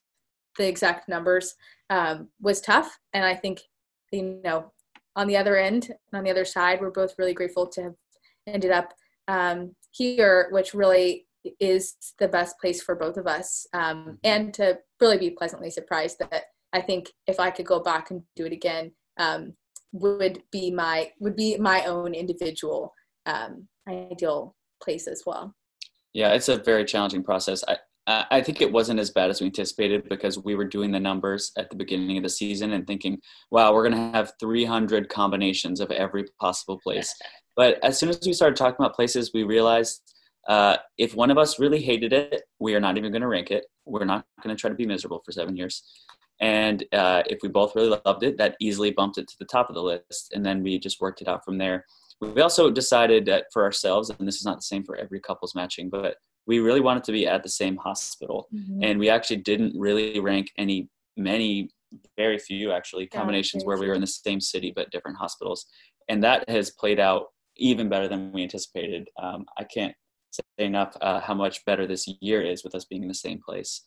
the 0.57 0.67
exact 0.67 1.09
numbers 1.09 1.55
um, 1.89 2.29
was 2.39 2.61
tough. 2.61 2.99
And 3.13 3.25
I 3.25 3.35
think 3.35 3.61
you 4.11 4.39
know 4.43 4.71
on 5.15 5.27
the 5.27 5.37
other 5.37 5.57
end 5.57 5.91
on 6.13 6.23
the 6.23 6.31
other 6.31 6.45
side, 6.45 6.79
we're 6.79 6.91
both 6.91 7.15
really 7.17 7.33
grateful 7.33 7.67
to 7.67 7.83
have 7.83 7.95
ended 8.47 8.71
up 8.71 8.93
um, 9.27 9.75
here, 9.91 10.49
which 10.51 10.73
really 10.73 11.25
is 11.59 11.95
the 12.19 12.27
best 12.27 12.57
place 12.59 12.81
for 12.81 12.95
both 12.95 13.17
of 13.17 13.27
us, 13.27 13.67
um, 13.73 14.17
and 14.23 14.53
to 14.53 14.77
really 15.01 15.17
be 15.17 15.29
pleasantly 15.31 15.69
surprised 15.69 16.19
that 16.19 16.43
I 16.71 16.81
think 16.81 17.09
if 17.27 17.39
I 17.39 17.51
could 17.51 17.65
go 17.65 17.79
back 17.79 18.11
and 18.11 18.23
do 18.35 18.45
it 18.45 18.53
again, 18.53 18.91
um, 19.17 19.53
would 19.93 20.41
be 20.51 20.71
my 20.71 21.11
would 21.19 21.35
be 21.35 21.57
my 21.57 21.85
own 21.85 22.13
individual 22.13 22.93
um, 23.25 23.67
ideal 23.87 24.55
place 24.83 25.07
as 25.07 25.23
well. 25.25 25.55
Yeah, 26.13 26.33
it's 26.33 26.49
a 26.49 26.57
very 26.57 26.83
challenging 26.85 27.23
process. 27.23 27.63
I, 27.67 27.77
I 28.05 28.41
think 28.41 28.61
it 28.61 28.71
wasn't 28.71 28.99
as 28.99 29.11
bad 29.11 29.29
as 29.29 29.39
we 29.39 29.47
anticipated 29.47 30.09
because 30.09 30.37
we 30.37 30.55
were 30.55 30.65
doing 30.65 30.91
the 30.91 30.99
numbers 30.99 31.51
at 31.57 31.69
the 31.69 31.75
beginning 31.75 32.17
of 32.17 32.23
the 32.23 32.29
season 32.29 32.73
and 32.73 32.85
thinking, 32.85 33.19
wow, 33.49 33.73
we're 33.73 33.87
going 33.89 34.11
to 34.11 34.17
have 34.17 34.33
300 34.39 35.07
combinations 35.07 35.79
of 35.79 35.89
every 35.91 36.25
possible 36.39 36.79
place. 36.83 37.13
But 37.55 37.77
as 37.83 37.99
soon 37.99 38.09
as 38.09 38.19
we 38.25 38.33
started 38.33 38.55
talking 38.55 38.83
about 38.83 38.95
places, 38.95 39.29
we 39.31 39.43
realized 39.43 40.01
uh, 40.47 40.77
if 40.97 41.13
one 41.13 41.29
of 41.29 41.37
us 41.37 41.59
really 41.59 41.79
hated 41.79 42.11
it, 42.11 42.41
we 42.59 42.73
are 42.73 42.79
not 42.79 42.97
even 42.97 43.11
going 43.11 43.21
to 43.21 43.27
rank 43.27 43.51
it. 43.51 43.65
We're 43.85 44.05
not 44.05 44.25
going 44.41 44.55
to 44.55 44.59
try 44.59 44.71
to 44.71 44.75
be 44.75 44.87
miserable 44.87 45.21
for 45.23 45.31
seven 45.31 45.55
years. 45.55 45.83
And 46.43 46.83
uh, 46.91 47.23
if 47.27 47.39
we 47.41 47.47
both 47.47 47.73
really 47.73 47.97
loved 48.05 48.23
it, 48.23 48.37
that 48.37 48.57
easily 48.59 48.91
bumped 48.91 49.17
it 49.17 49.29
to 49.29 49.39
the 49.39 49.45
top 49.45 49.69
of 49.69 49.75
the 49.75 49.81
list. 49.81 50.33
And 50.33 50.45
then 50.45 50.61
we 50.61 50.77
just 50.77 50.99
worked 50.99 51.21
it 51.21 51.27
out 51.29 51.45
from 51.45 51.57
there. 51.57 51.85
We 52.19 52.41
also 52.41 52.69
decided 52.69 53.25
that 53.27 53.45
for 53.53 53.63
ourselves, 53.63 54.09
and 54.09 54.27
this 54.27 54.35
is 54.35 54.45
not 54.45 54.57
the 54.57 54.63
same 54.63 54.83
for 54.83 54.97
every 54.97 55.21
couples 55.21 55.55
matching, 55.55 55.89
but 55.89 56.17
we 56.45 56.59
really 56.59 56.81
wanted 56.81 57.05
to 57.05 57.13
be 57.13 57.25
at 57.25 57.43
the 57.43 57.49
same 57.49 57.77
hospital. 57.77 58.49
Mm-hmm. 58.53 58.83
And 58.83 58.99
we 58.99 59.09
actually 59.09 59.37
didn't 59.37 59.73
really 59.79 60.19
rank 60.19 60.51
any, 60.57 60.89
many, 61.15 61.69
very 62.17 62.37
few 62.37 62.73
actually 62.73 63.07
combinations 63.07 63.63
yeah, 63.63 63.67
where 63.67 63.77
we 63.77 63.87
were 63.87 63.93
in 63.93 64.01
the 64.01 64.07
same 64.07 64.41
city 64.41 64.73
but 64.75 64.91
different 64.91 65.17
hospitals. 65.17 65.65
And 66.09 66.21
that 66.25 66.49
has 66.49 66.71
played 66.71 66.99
out 66.99 67.27
even 67.55 67.87
better 67.87 68.09
than 68.09 68.33
we 68.33 68.43
anticipated. 68.43 69.07
Um, 69.21 69.45
I 69.57 69.63
can't 69.63 69.95
say 70.33 70.43
enough 70.57 70.97
uh, 70.99 71.21
how 71.21 71.35
much 71.35 71.63
better 71.63 71.87
this 71.87 72.05
year 72.19 72.41
is 72.41 72.65
with 72.65 72.75
us 72.75 72.83
being 72.83 73.03
in 73.03 73.07
the 73.07 73.13
same 73.13 73.39
place. 73.47 73.83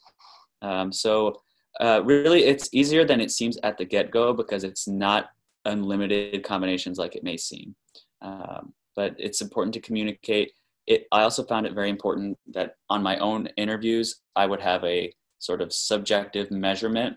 Um, 0.63 0.91
so 0.91 1.43
uh, 1.81 2.03
really, 2.05 2.45
it's 2.45 2.69
easier 2.73 3.05
than 3.05 3.21
it 3.21 3.31
seems 3.31 3.59
at 3.63 3.77
the 3.79 3.85
get-go 3.85 4.33
because 4.33 4.65
it's 4.65 4.89
not 4.89 5.31
unlimited 5.65 6.43
combinations 6.45 6.99
like 6.99 7.17
it 7.17 7.25
may 7.25 7.37
seem. 7.37 7.75
Um, 8.23 8.73
but 8.95 9.15
it's 9.19 9.43
important 9.43 9.75
to 9.75 9.81
communicate. 9.81 10.53
It, 10.87 11.07
I 11.13 11.23
also 11.23 11.45
found 11.45 11.67
it 11.67 11.75
very 11.75 11.91
important 11.91 12.39
that 12.53 12.77
on 12.89 13.03
my 13.03 13.19
own 13.19 13.49
interviews, 13.57 14.23
I 14.35 14.47
would 14.47 14.61
have 14.61 14.83
a 14.85 15.13
sort 15.39 15.61
of 15.61 15.73
subjective 15.73 16.51
measurement 16.51 17.17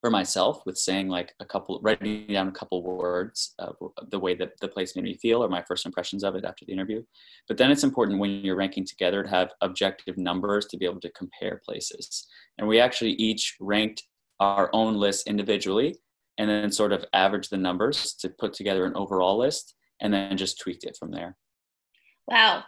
for 0.00 0.10
myself 0.10 0.62
with 0.64 0.78
saying 0.78 1.08
like 1.08 1.34
a 1.40 1.44
couple 1.44 1.80
writing 1.82 2.26
down 2.28 2.48
a 2.48 2.52
couple 2.52 2.82
words 2.82 3.54
of 3.58 3.76
the 4.10 4.18
way 4.18 4.34
that 4.34 4.52
the 4.60 4.68
place 4.68 4.94
made 4.94 5.04
me 5.04 5.16
feel 5.16 5.42
or 5.42 5.48
my 5.48 5.62
first 5.62 5.86
impressions 5.86 6.22
of 6.22 6.36
it 6.36 6.44
after 6.44 6.64
the 6.64 6.72
interview. 6.72 7.02
But 7.48 7.58
then 7.58 7.70
it's 7.70 7.82
important 7.82 8.20
when 8.20 8.44
you're 8.44 8.56
ranking 8.56 8.86
together 8.86 9.22
to 9.22 9.28
have 9.28 9.50
objective 9.60 10.16
numbers 10.16 10.66
to 10.66 10.76
be 10.76 10.84
able 10.84 11.00
to 11.00 11.10
compare 11.10 11.60
places. 11.64 12.26
And 12.58 12.68
we 12.68 12.78
actually 12.78 13.12
each 13.12 13.56
ranked 13.60 14.04
our 14.38 14.70
own 14.72 14.94
list 14.94 15.26
individually 15.26 15.98
and 16.38 16.48
then 16.48 16.70
sort 16.70 16.92
of 16.92 17.04
average 17.12 17.48
the 17.48 17.56
numbers 17.56 18.14
to 18.20 18.28
put 18.28 18.52
together 18.52 18.84
an 18.84 18.94
overall 18.94 19.36
list 19.38 19.74
and 20.00 20.14
then 20.14 20.36
just 20.36 20.60
tweaked 20.60 20.84
it 20.84 20.96
from 20.96 21.10
there. 21.10 21.36
Wow. 22.28 22.62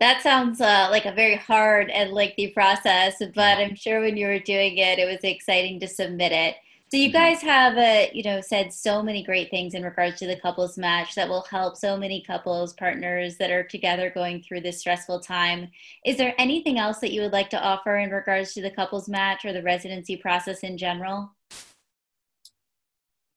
That 0.00 0.20
sounds 0.20 0.60
uh, 0.60 0.88
like 0.90 1.06
a 1.06 1.14
very 1.14 1.36
hard 1.36 1.88
and 1.90 2.10
lengthy 2.10 2.48
process 2.48 3.22
but 3.36 3.58
i'm 3.58 3.76
sure 3.76 4.00
when 4.00 4.16
you 4.16 4.26
were 4.26 4.40
doing 4.40 4.78
it 4.78 4.98
it 4.98 5.06
was 5.06 5.20
exciting 5.22 5.78
to 5.78 5.86
submit 5.86 6.32
it 6.32 6.56
so 6.92 6.98
you 6.98 7.08
mm-hmm. 7.08 7.16
guys 7.16 7.40
have, 7.40 7.78
uh, 7.78 8.10
you 8.12 8.22
know, 8.22 8.42
said 8.42 8.70
so 8.70 9.02
many 9.02 9.22
great 9.22 9.48
things 9.48 9.72
in 9.72 9.82
regards 9.82 10.18
to 10.18 10.26
the 10.26 10.36
couples 10.36 10.76
match 10.76 11.14
that 11.14 11.26
will 11.26 11.40
help 11.40 11.74
so 11.74 11.96
many 11.96 12.22
couples, 12.22 12.74
partners 12.74 13.38
that 13.38 13.50
are 13.50 13.62
together 13.62 14.10
going 14.14 14.42
through 14.42 14.60
this 14.60 14.80
stressful 14.80 15.20
time. 15.20 15.70
Is 16.04 16.18
there 16.18 16.34
anything 16.36 16.78
else 16.78 16.98
that 16.98 17.10
you 17.10 17.22
would 17.22 17.32
like 17.32 17.48
to 17.48 17.62
offer 17.62 17.96
in 17.96 18.10
regards 18.10 18.52
to 18.52 18.60
the 18.60 18.70
couples 18.70 19.08
match 19.08 19.46
or 19.46 19.54
the 19.54 19.62
residency 19.62 20.18
process 20.18 20.60
in 20.60 20.76
general? 20.76 21.34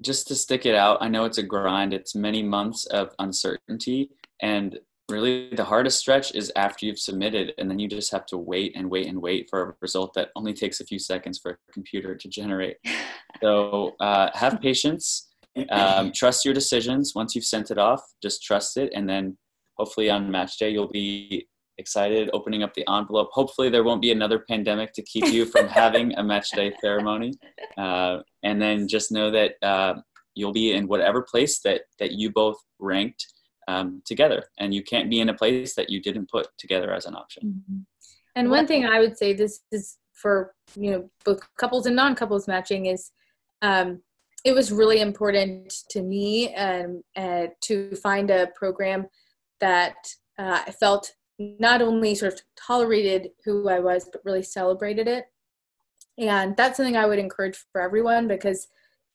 Just 0.01 0.27
to 0.27 0.35
stick 0.35 0.65
it 0.65 0.75
out, 0.75 0.97
I 0.99 1.07
know 1.07 1.23
it's 1.23 1.37
a 1.37 1.43
grind. 1.43 1.93
It's 1.93 2.13
many 2.13 2.43
months 2.43 2.85
of 2.87 3.15
uncertainty, 3.19 4.09
and 4.41 4.77
really 5.09 5.49
the 5.55 5.63
hardest 5.63 5.99
stretch 5.99 6.33
is 6.33 6.51
after 6.55 6.85
you've 6.85 6.99
submitted 6.99 7.53
and 7.57 7.69
then 7.69 7.79
you 7.79 7.87
just 7.87 8.11
have 8.11 8.25
to 8.25 8.37
wait 8.37 8.73
and 8.75 8.89
wait 8.89 9.07
and 9.07 9.21
wait 9.21 9.47
for 9.49 9.69
a 9.69 9.75
result 9.81 10.13
that 10.15 10.29
only 10.35 10.53
takes 10.53 10.79
a 10.79 10.85
few 10.85 10.97
seconds 10.97 11.39
for 11.39 11.51
a 11.51 11.73
computer 11.73 12.15
to 12.15 12.27
generate. 12.27 12.77
So 13.41 13.97
uh, 13.99 14.29
have 14.33 14.61
patience. 14.61 15.27
Um, 15.69 16.13
trust 16.13 16.45
your 16.45 16.53
decisions. 16.53 17.13
Once 17.13 17.35
you've 17.35 17.43
sent 17.43 17.69
it 17.69 17.77
off 17.77 18.01
just 18.23 18.41
trust 18.41 18.77
it 18.77 18.93
and 18.95 19.09
then 19.09 19.37
hopefully 19.75 20.09
on 20.09 20.31
match 20.31 20.57
day 20.57 20.69
you'll 20.69 20.87
be 20.87 21.45
excited 21.77 22.29
opening 22.31 22.63
up 22.63 22.73
the 22.73 22.87
envelope. 22.89 23.29
Hopefully 23.33 23.69
there 23.69 23.83
won't 23.83 24.01
be 24.01 24.11
another 24.11 24.39
pandemic 24.39 24.93
to 24.93 25.01
keep 25.01 25.25
you 25.33 25.45
from 25.45 25.67
having 25.67 26.13
a 26.15 26.23
match 26.23 26.51
day 26.51 26.73
ceremony. 26.81 27.33
Uh, 27.77 28.19
and 28.43 28.61
then 28.61 28.87
just 28.87 29.11
know 29.11 29.29
that 29.31 29.55
uh, 29.61 29.95
you'll 30.33 30.53
be 30.53 30.71
in 30.71 30.87
whatever 30.87 31.21
place 31.21 31.59
that 31.59 31.81
that 31.99 32.13
you 32.13 32.31
both 32.31 32.57
ranked 32.79 33.25
um, 33.67 34.01
together 34.05 34.45
and 34.59 34.73
you 34.73 34.83
can't 34.83 35.09
be 35.09 35.19
in 35.19 35.29
a 35.29 35.33
place 35.33 35.73
that 35.75 35.89
you 35.89 36.01
didn't 36.01 36.29
put 36.29 36.47
together 36.57 36.93
as 36.93 37.05
an 37.05 37.15
option 37.15 37.63
mm-hmm. 37.69 37.81
and 38.35 38.49
one 38.49 38.67
thing 38.67 38.85
i 38.85 38.99
would 38.99 39.17
say 39.17 39.33
this 39.33 39.61
is 39.71 39.97
for 40.13 40.53
you 40.75 40.91
know 40.91 41.09
both 41.23 41.39
couples 41.57 41.85
and 41.85 41.95
non-couples 41.95 42.47
matching 42.47 42.87
is 42.87 43.11
um, 43.61 44.01
it 44.43 44.53
was 44.53 44.71
really 44.71 45.01
important 45.01 45.73
to 45.89 46.01
me 46.03 46.53
um, 46.55 47.01
uh, 47.15 47.47
to 47.61 47.95
find 47.95 48.29
a 48.29 48.47
program 48.55 49.07
that 49.59 49.95
uh, 50.37 50.61
i 50.67 50.71
felt 50.71 51.11
not 51.37 51.81
only 51.81 52.15
sort 52.15 52.33
of 52.33 52.41
tolerated 52.55 53.29
who 53.43 53.67
i 53.69 53.79
was 53.79 54.07
but 54.11 54.21
really 54.25 54.43
celebrated 54.43 55.07
it 55.07 55.25
and 56.17 56.55
that's 56.55 56.77
something 56.77 56.97
i 56.97 57.05
would 57.05 57.19
encourage 57.19 57.57
for 57.71 57.81
everyone 57.81 58.27
because 58.27 58.67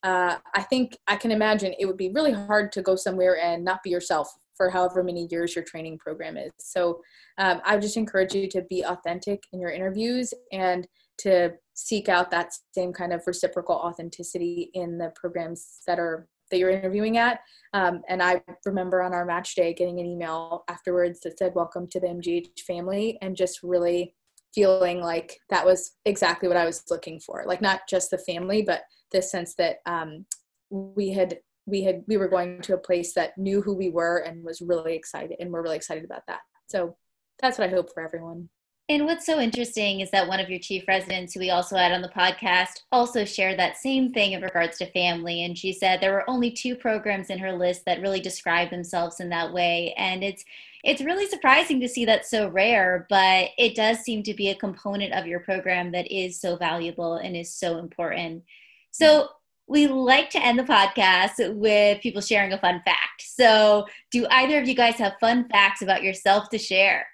uh, 0.02 0.36
I 0.54 0.62
think 0.62 0.96
I 1.06 1.16
can 1.16 1.30
imagine 1.30 1.74
it 1.78 1.86
would 1.86 1.96
be 1.96 2.10
really 2.10 2.32
hard 2.32 2.72
to 2.72 2.82
go 2.82 2.96
somewhere 2.96 3.38
and 3.38 3.64
not 3.64 3.82
be 3.82 3.90
yourself 3.90 4.32
for 4.56 4.70
however 4.70 5.02
many 5.02 5.26
years 5.30 5.54
your 5.54 5.64
training 5.64 5.98
program 5.98 6.36
is. 6.36 6.50
So 6.58 7.00
um, 7.38 7.60
I 7.64 7.78
just 7.78 7.96
encourage 7.96 8.34
you 8.34 8.48
to 8.48 8.62
be 8.68 8.82
authentic 8.82 9.42
in 9.52 9.60
your 9.60 9.70
interviews 9.70 10.34
and 10.52 10.86
to 11.18 11.52
seek 11.74 12.08
out 12.08 12.30
that 12.30 12.52
same 12.72 12.92
kind 12.92 13.12
of 13.12 13.22
reciprocal 13.26 13.74
authenticity 13.74 14.70
in 14.74 14.98
the 14.98 15.12
programs 15.14 15.80
that 15.86 15.98
are 15.98 16.28
that 16.50 16.58
you're 16.58 16.70
interviewing 16.70 17.16
at. 17.16 17.40
Um, 17.74 18.02
and 18.08 18.22
I 18.22 18.42
remember 18.66 19.02
on 19.02 19.14
our 19.14 19.24
match 19.24 19.54
day 19.54 19.72
getting 19.72 20.00
an 20.00 20.06
email 20.06 20.64
afterwards 20.68 21.20
that 21.20 21.38
said, 21.38 21.54
"Welcome 21.54 21.86
to 21.88 22.00
the 22.00 22.08
MGH 22.08 22.60
family," 22.66 23.18
and 23.22 23.36
just 23.36 23.62
really 23.62 24.14
feeling 24.54 25.00
like 25.00 25.38
that 25.48 25.64
was 25.64 25.92
exactly 26.04 26.48
what 26.48 26.56
I 26.56 26.66
was 26.66 26.82
looking 26.90 27.20
for. 27.20 27.44
Like 27.46 27.62
not 27.62 27.82
just 27.88 28.10
the 28.10 28.18
family, 28.18 28.62
but 28.62 28.82
the 29.12 29.22
sense 29.22 29.54
that 29.54 29.78
um, 29.86 30.24
we 30.70 31.10
had 31.10 31.38
we 31.66 31.82
had 31.82 32.02
we 32.06 32.16
were 32.16 32.28
going 32.28 32.60
to 32.62 32.74
a 32.74 32.78
place 32.78 33.14
that 33.14 33.36
knew 33.36 33.60
who 33.60 33.74
we 33.74 33.90
were 33.90 34.18
and 34.18 34.44
was 34.44 34.60
really 34.60 34.94
excited 34.94 35.36
and 35.40 35.50
we're 35.50 35.62
really 35.62 35.76
excited 35.76 36.04
about 36.04 36.22
that 36.26 36.40
so 36.66 36.96
that's 37.40 37.58
what 37.58 37.68
i 37.68 37.70
hope 37.70 37.92
for 37.92 38.02
everyone 38.02 38.48
and 38.90 39.06
what's 39.06 39.24
so 39.24 39.38
interesting 39.38 40.00
is 40.00 40.10
that 40.10 40.26
one 40.26 40.40
of 40.40 40.50
your 40.50 40.58
chief 40.58 40.82
residents, 40.88 41.32
who 41.32 41.38
we 41.38 41.50
also 41.50 41.76
had 41.76 41.92
on 41.92 42.02
the 42.02 42.08
podcast, 42.08 42.80
also 42.90 43.24
shared 43.24 43.56
that 43.56 43.76
same 43.76 44.12
thing 44.12 44.32
in 44.32 44.42
regards 44.42 44.78
to 44.78 44.90
family. 44.90 45.44
And 45.44 45.56
she 45.56 45.72
said 45.72 46.00
there 46.00 46.12
were 46.12 46.28
only 46.28 46.50
two 46.50 46.74
programs 46.74 47.30
in 47.30 47.38
her 47.38 47.52
list 47.52 47.84
that 47.84 48.00
really 48.00 48.18
describe 48.18 48.68
themselves 48.68 49.20
in 49.20 49.28
that 49.28 49.52
way. 49.52 49.94
And 49.96 50.24
it's 50.24 50.44
it's 50.82 51.02
really 51.02 51.28
surprising 51.28 51.78
to 51.82 51.88
see 51.88 52.04
that 52.06 52.26
so 52.26 52.48
rare, 52.48 53.06
but 53.08 53.50
it 53.58 53.76
does 53.76 54.00
seem 54.00 54.24
to 54.24 54.34
be 54.34 54.48
a 54.48 54.56
component 54.56 55.12
of 55.12 55.24
your 55.24 55.38
program 55.38 55.92
that 55.92 56.10
is 56.10 56.40
so 56.40 56.56
valuable 56.56 57.14
and 57.14 57.36
is 57.36 57.54
so 57.54 57.78
important. 57.78 58.42
So 58.90 59.28
we 59.70 59.86
like 59.86 60.30
to 60.30 60.44
end 60.44 60.58
the 60.58 60.64
podcast 60.64 61.54
with 61.56 62.00
people 62.00 62.20
sharing 62.20 62.52
a 62.52 62.58
fun 62.58 62.82
fact. 62.84 63.22
So, 63.22 63.86
do 64.10 64.26
either 64.28 64.58
of 64.60 64.66
you 64.66 64.74
guys 64.74 64.96
have 64.96 65.14
fun 65.20 65.48
facts 65.48 65.80
about 65.80 66.02
yourself 66.02 66.48
to 66.50 66.58
share? 66.58 67.06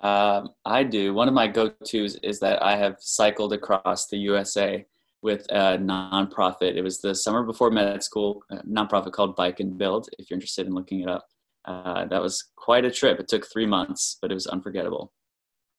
Um, 0.00 0.50
I 0.64 0.84
do. 0.84 1.12
One 1.12 1.26
of 1.26 1.34
my 1.34 1.48
go 1.48 1.70
tos 1.70 2.16
is 2.22 2.38
that 2.40 2.62
I 2.62 2.76
have 2.76 2.96
cycled 3.00 3.52
across 3.52 4.06
the 4.06 4.18
USA 4.18 4.84
with 5.22 5.46
a 5.50 5.78
nonprofit. 5.78 6.76
It 6.76 6.82
was 6.82 7.00
the 7.00 7.14
summer 7.14 7.42
before 7.42 7.70
med 7.70 8.02
school, 8.02 8.42
a 8.50 8.56
nonprofit 8.58 9.12
called 9.12 9.34
Bike 9.34 9.60
and 9.60 9.76
Build, 9.76 10.08
if 10.18 10.30
you're 10.30 10.36
interested 10.36 10.66
in 10.66 10.74
looking 10.74 11.00
it 11.00 11.08
up. 11.08 11.26
Uh, 11.64 12.04
that 12.06 12.20
was 12.20 12.50
quite 12.56 12.84
a 12.84 12.90
trip. 12.90 13.20
It 13.20 13.28
took 13.28 13.46
three 13.46 13.66
months, 13.66 14.18
but 14.20 14.30
it 14.30 14.34
was 14.34 14.48
unforgettable. 14.48 15.12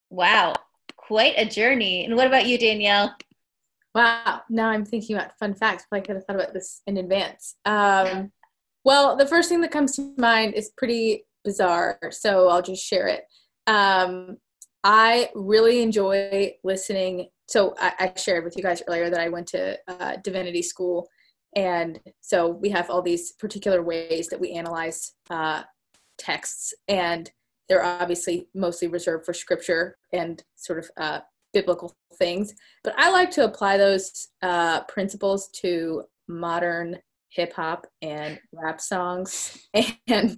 Wow, 0.09 0.53
quite 0.95 1.33
a 1.37 1.45
journey. 1.45 2.05
And 2.05 2.15
what 2.15 2.27
about 2.27 2.45
you, 2.45 2.57
Danielle? 2.57 3.15
Wow. 3.95 4.41
Now 4.49 4.69
I'm 4.69 4.85
thinking 4.85 5.15
about 5.15 5.37
fun 5.37 5.53
facts. 5.53 5.85
I 5.91 5.99
could 5.99 6.15
have 6.15 6.25
thought 6.25 6.35
about 6.35 6.53
this 6.53 6.81
in 6.87 6.97
advance. 6.97 7.55
Um, 7.65 8.31
well, 8.83 9.15
the 9.15 9.27
first 9.27 9.49
thing 9.49 9.61
that 9.61 9.71
comes 9.71 9.95
to 9.95 10.13
mind 10.17 10.55
is 10.55 10.71
pretty 10.75 11.25
bizarre, 11.43 11.99
so 12.11 12.49
I'll 12.49 12.61
just 12.61 12.83
share 12.83 13.07
it. 13.07 13.25
Um, 13.67 14.37
I 14.83 15.29
really 15.35 15.81
enjoy 15.81 16.53
listening. 16.63 17.29
So 17.47 17.75
I, 17.79 17.93
I, 17.99 18.19
shared 18.19 18.43
with 18.43 18.57
you 18.57 18.63
guys 18.63 18.81
earlier 18.87 19.09
that 19.09 19.19
I 19.19 19.29
went 19.29 19.47
to 19.49 19.77
uh, 19.87 20.17
divinity 20.23 20.61
school, 20.61 21.07
and 21.55 21.99
so 22.21 22.47
we 22.47 22.69
have 22.69 22.89
all 22.89 23.01
these 23.01 23.33
particular 23.33 23.81
ways 23.81 24.27
that 24.27 24.39
we 24.39 24.51
analyze 24.51 25.13
uh, 25.29 25.63
texts, 26.17 26.73
and 26.87 27.31
they're 27.69 27.83
obviously 27.83 28.47
mostly 28.53 28.87
reserved 28.87 29.25
for 29.25 29.33
scripture 29.33 29.97
and 30.11 30.43
sort 30.55 30.79
of 30.79 30.89
uh, 30.97 31.19
biblical 31.53 31.95
things. 32.15 32.53
But 32.83 32.95
I 32.97 33.11
like 33.11 33.31
to 33.31 33.45
apply 33.45 33.77
those 33.77 34.29
uh, 34.41 34.83
principles 34.83 35.49
to 35.61 36.03
modern 36.27 36.97
hip 37.29 37.53
hop 37.53 37.87
and 38.01 38.39
rap 38.53 38.79
songs 38.79 39.57
and 40.07 40.37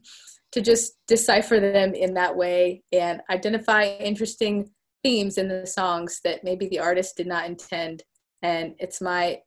to 0.52 0.62
just 0.62 0.94
decipher 1.08 1.60
them 1.60 1.94
in 1.94 2.14
that 2.14 2.36
way 2.36 2.84
and 2.92 3.22
identify 3.30 3.86
interesting 3.86 4.70
themes 5.04 5.38
in 5.38 5.48
the 5.48 5.68
songs 5.68 6.22
that 6.24 6.44
maybe 6.44 6.68
the 6.68 6.80
artist 6.80 7.18
did 7.18 7.28
not 7.28 7.46
intend. 7.46 8.04
And 8.42 8.74
it's 8.80 9.02
my, 9.02 9.40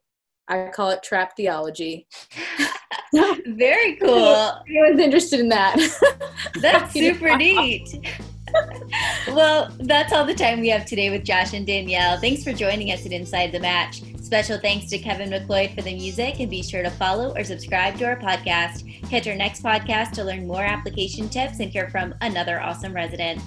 I 0.49 0.69
call 0.69 0.91
it 0.91 1.03
trap 1.03 1.33
theology. 1.37 2.07
Very 3.47 3.97
cool. 3.97 4.53
Anyone's 4.69 5.01
interested 5.01 5.41
in 5.41 5.49
that. 5.49 5.77
That's 6.61 6.93
super 6.93 7.37
neat 7.37 7.99
well, 9.29 9.75
that's 9.81 10.13
all 10.13 10.25
the 10.25 10.35
time 10.35 10.61
we 10.61 10.69
have 10.69 10.87
today 10.87 11.11
with 11.11 11.25
Josh 11.25 11.53
and 11.53 11.67
Danielle. 11.67 12.19
Thanks 12.19 12.45
for 12.45 12.53
joining 12.53 12.91
us 12.91 13.05
at 13.07 13.13
Inside 13.13 13.53
the 13.53 13.61
Match. 13.61 14.03
Special 14.23 14.59
thanks 14.59 14.91
to 14.91 14.99
Kevin 14.99 15.31
MacLeod 15.31 15.71
for 15.71 15.83
the 15.83 15.95
music, 15.95 16.41
and 16.41 16.51
be 16.51 16.63
sure 16.63 16.83
to 16.83 16.91
follow 16.91 17.35
or 17.35 17.45
subscribe 17.45 17.97
to 17.99 18.05
our 18.05 18.17
podcast. 18.17 18.85
Catch 19.09 19.27
our 19.27 19.35
next 19.35 19.63
podcast 19.63 20.13
to 20.13 20.25
learn 20.25 20.47
more 20.47 20.63
application 20.63 21.29
tips 21.29 21.61
and 21.61 21.71
hear 21.71 21.89
from 21.89 22.15
another 22.21 22.61
awesome 22.61 22.93
resident. 22.93 23.41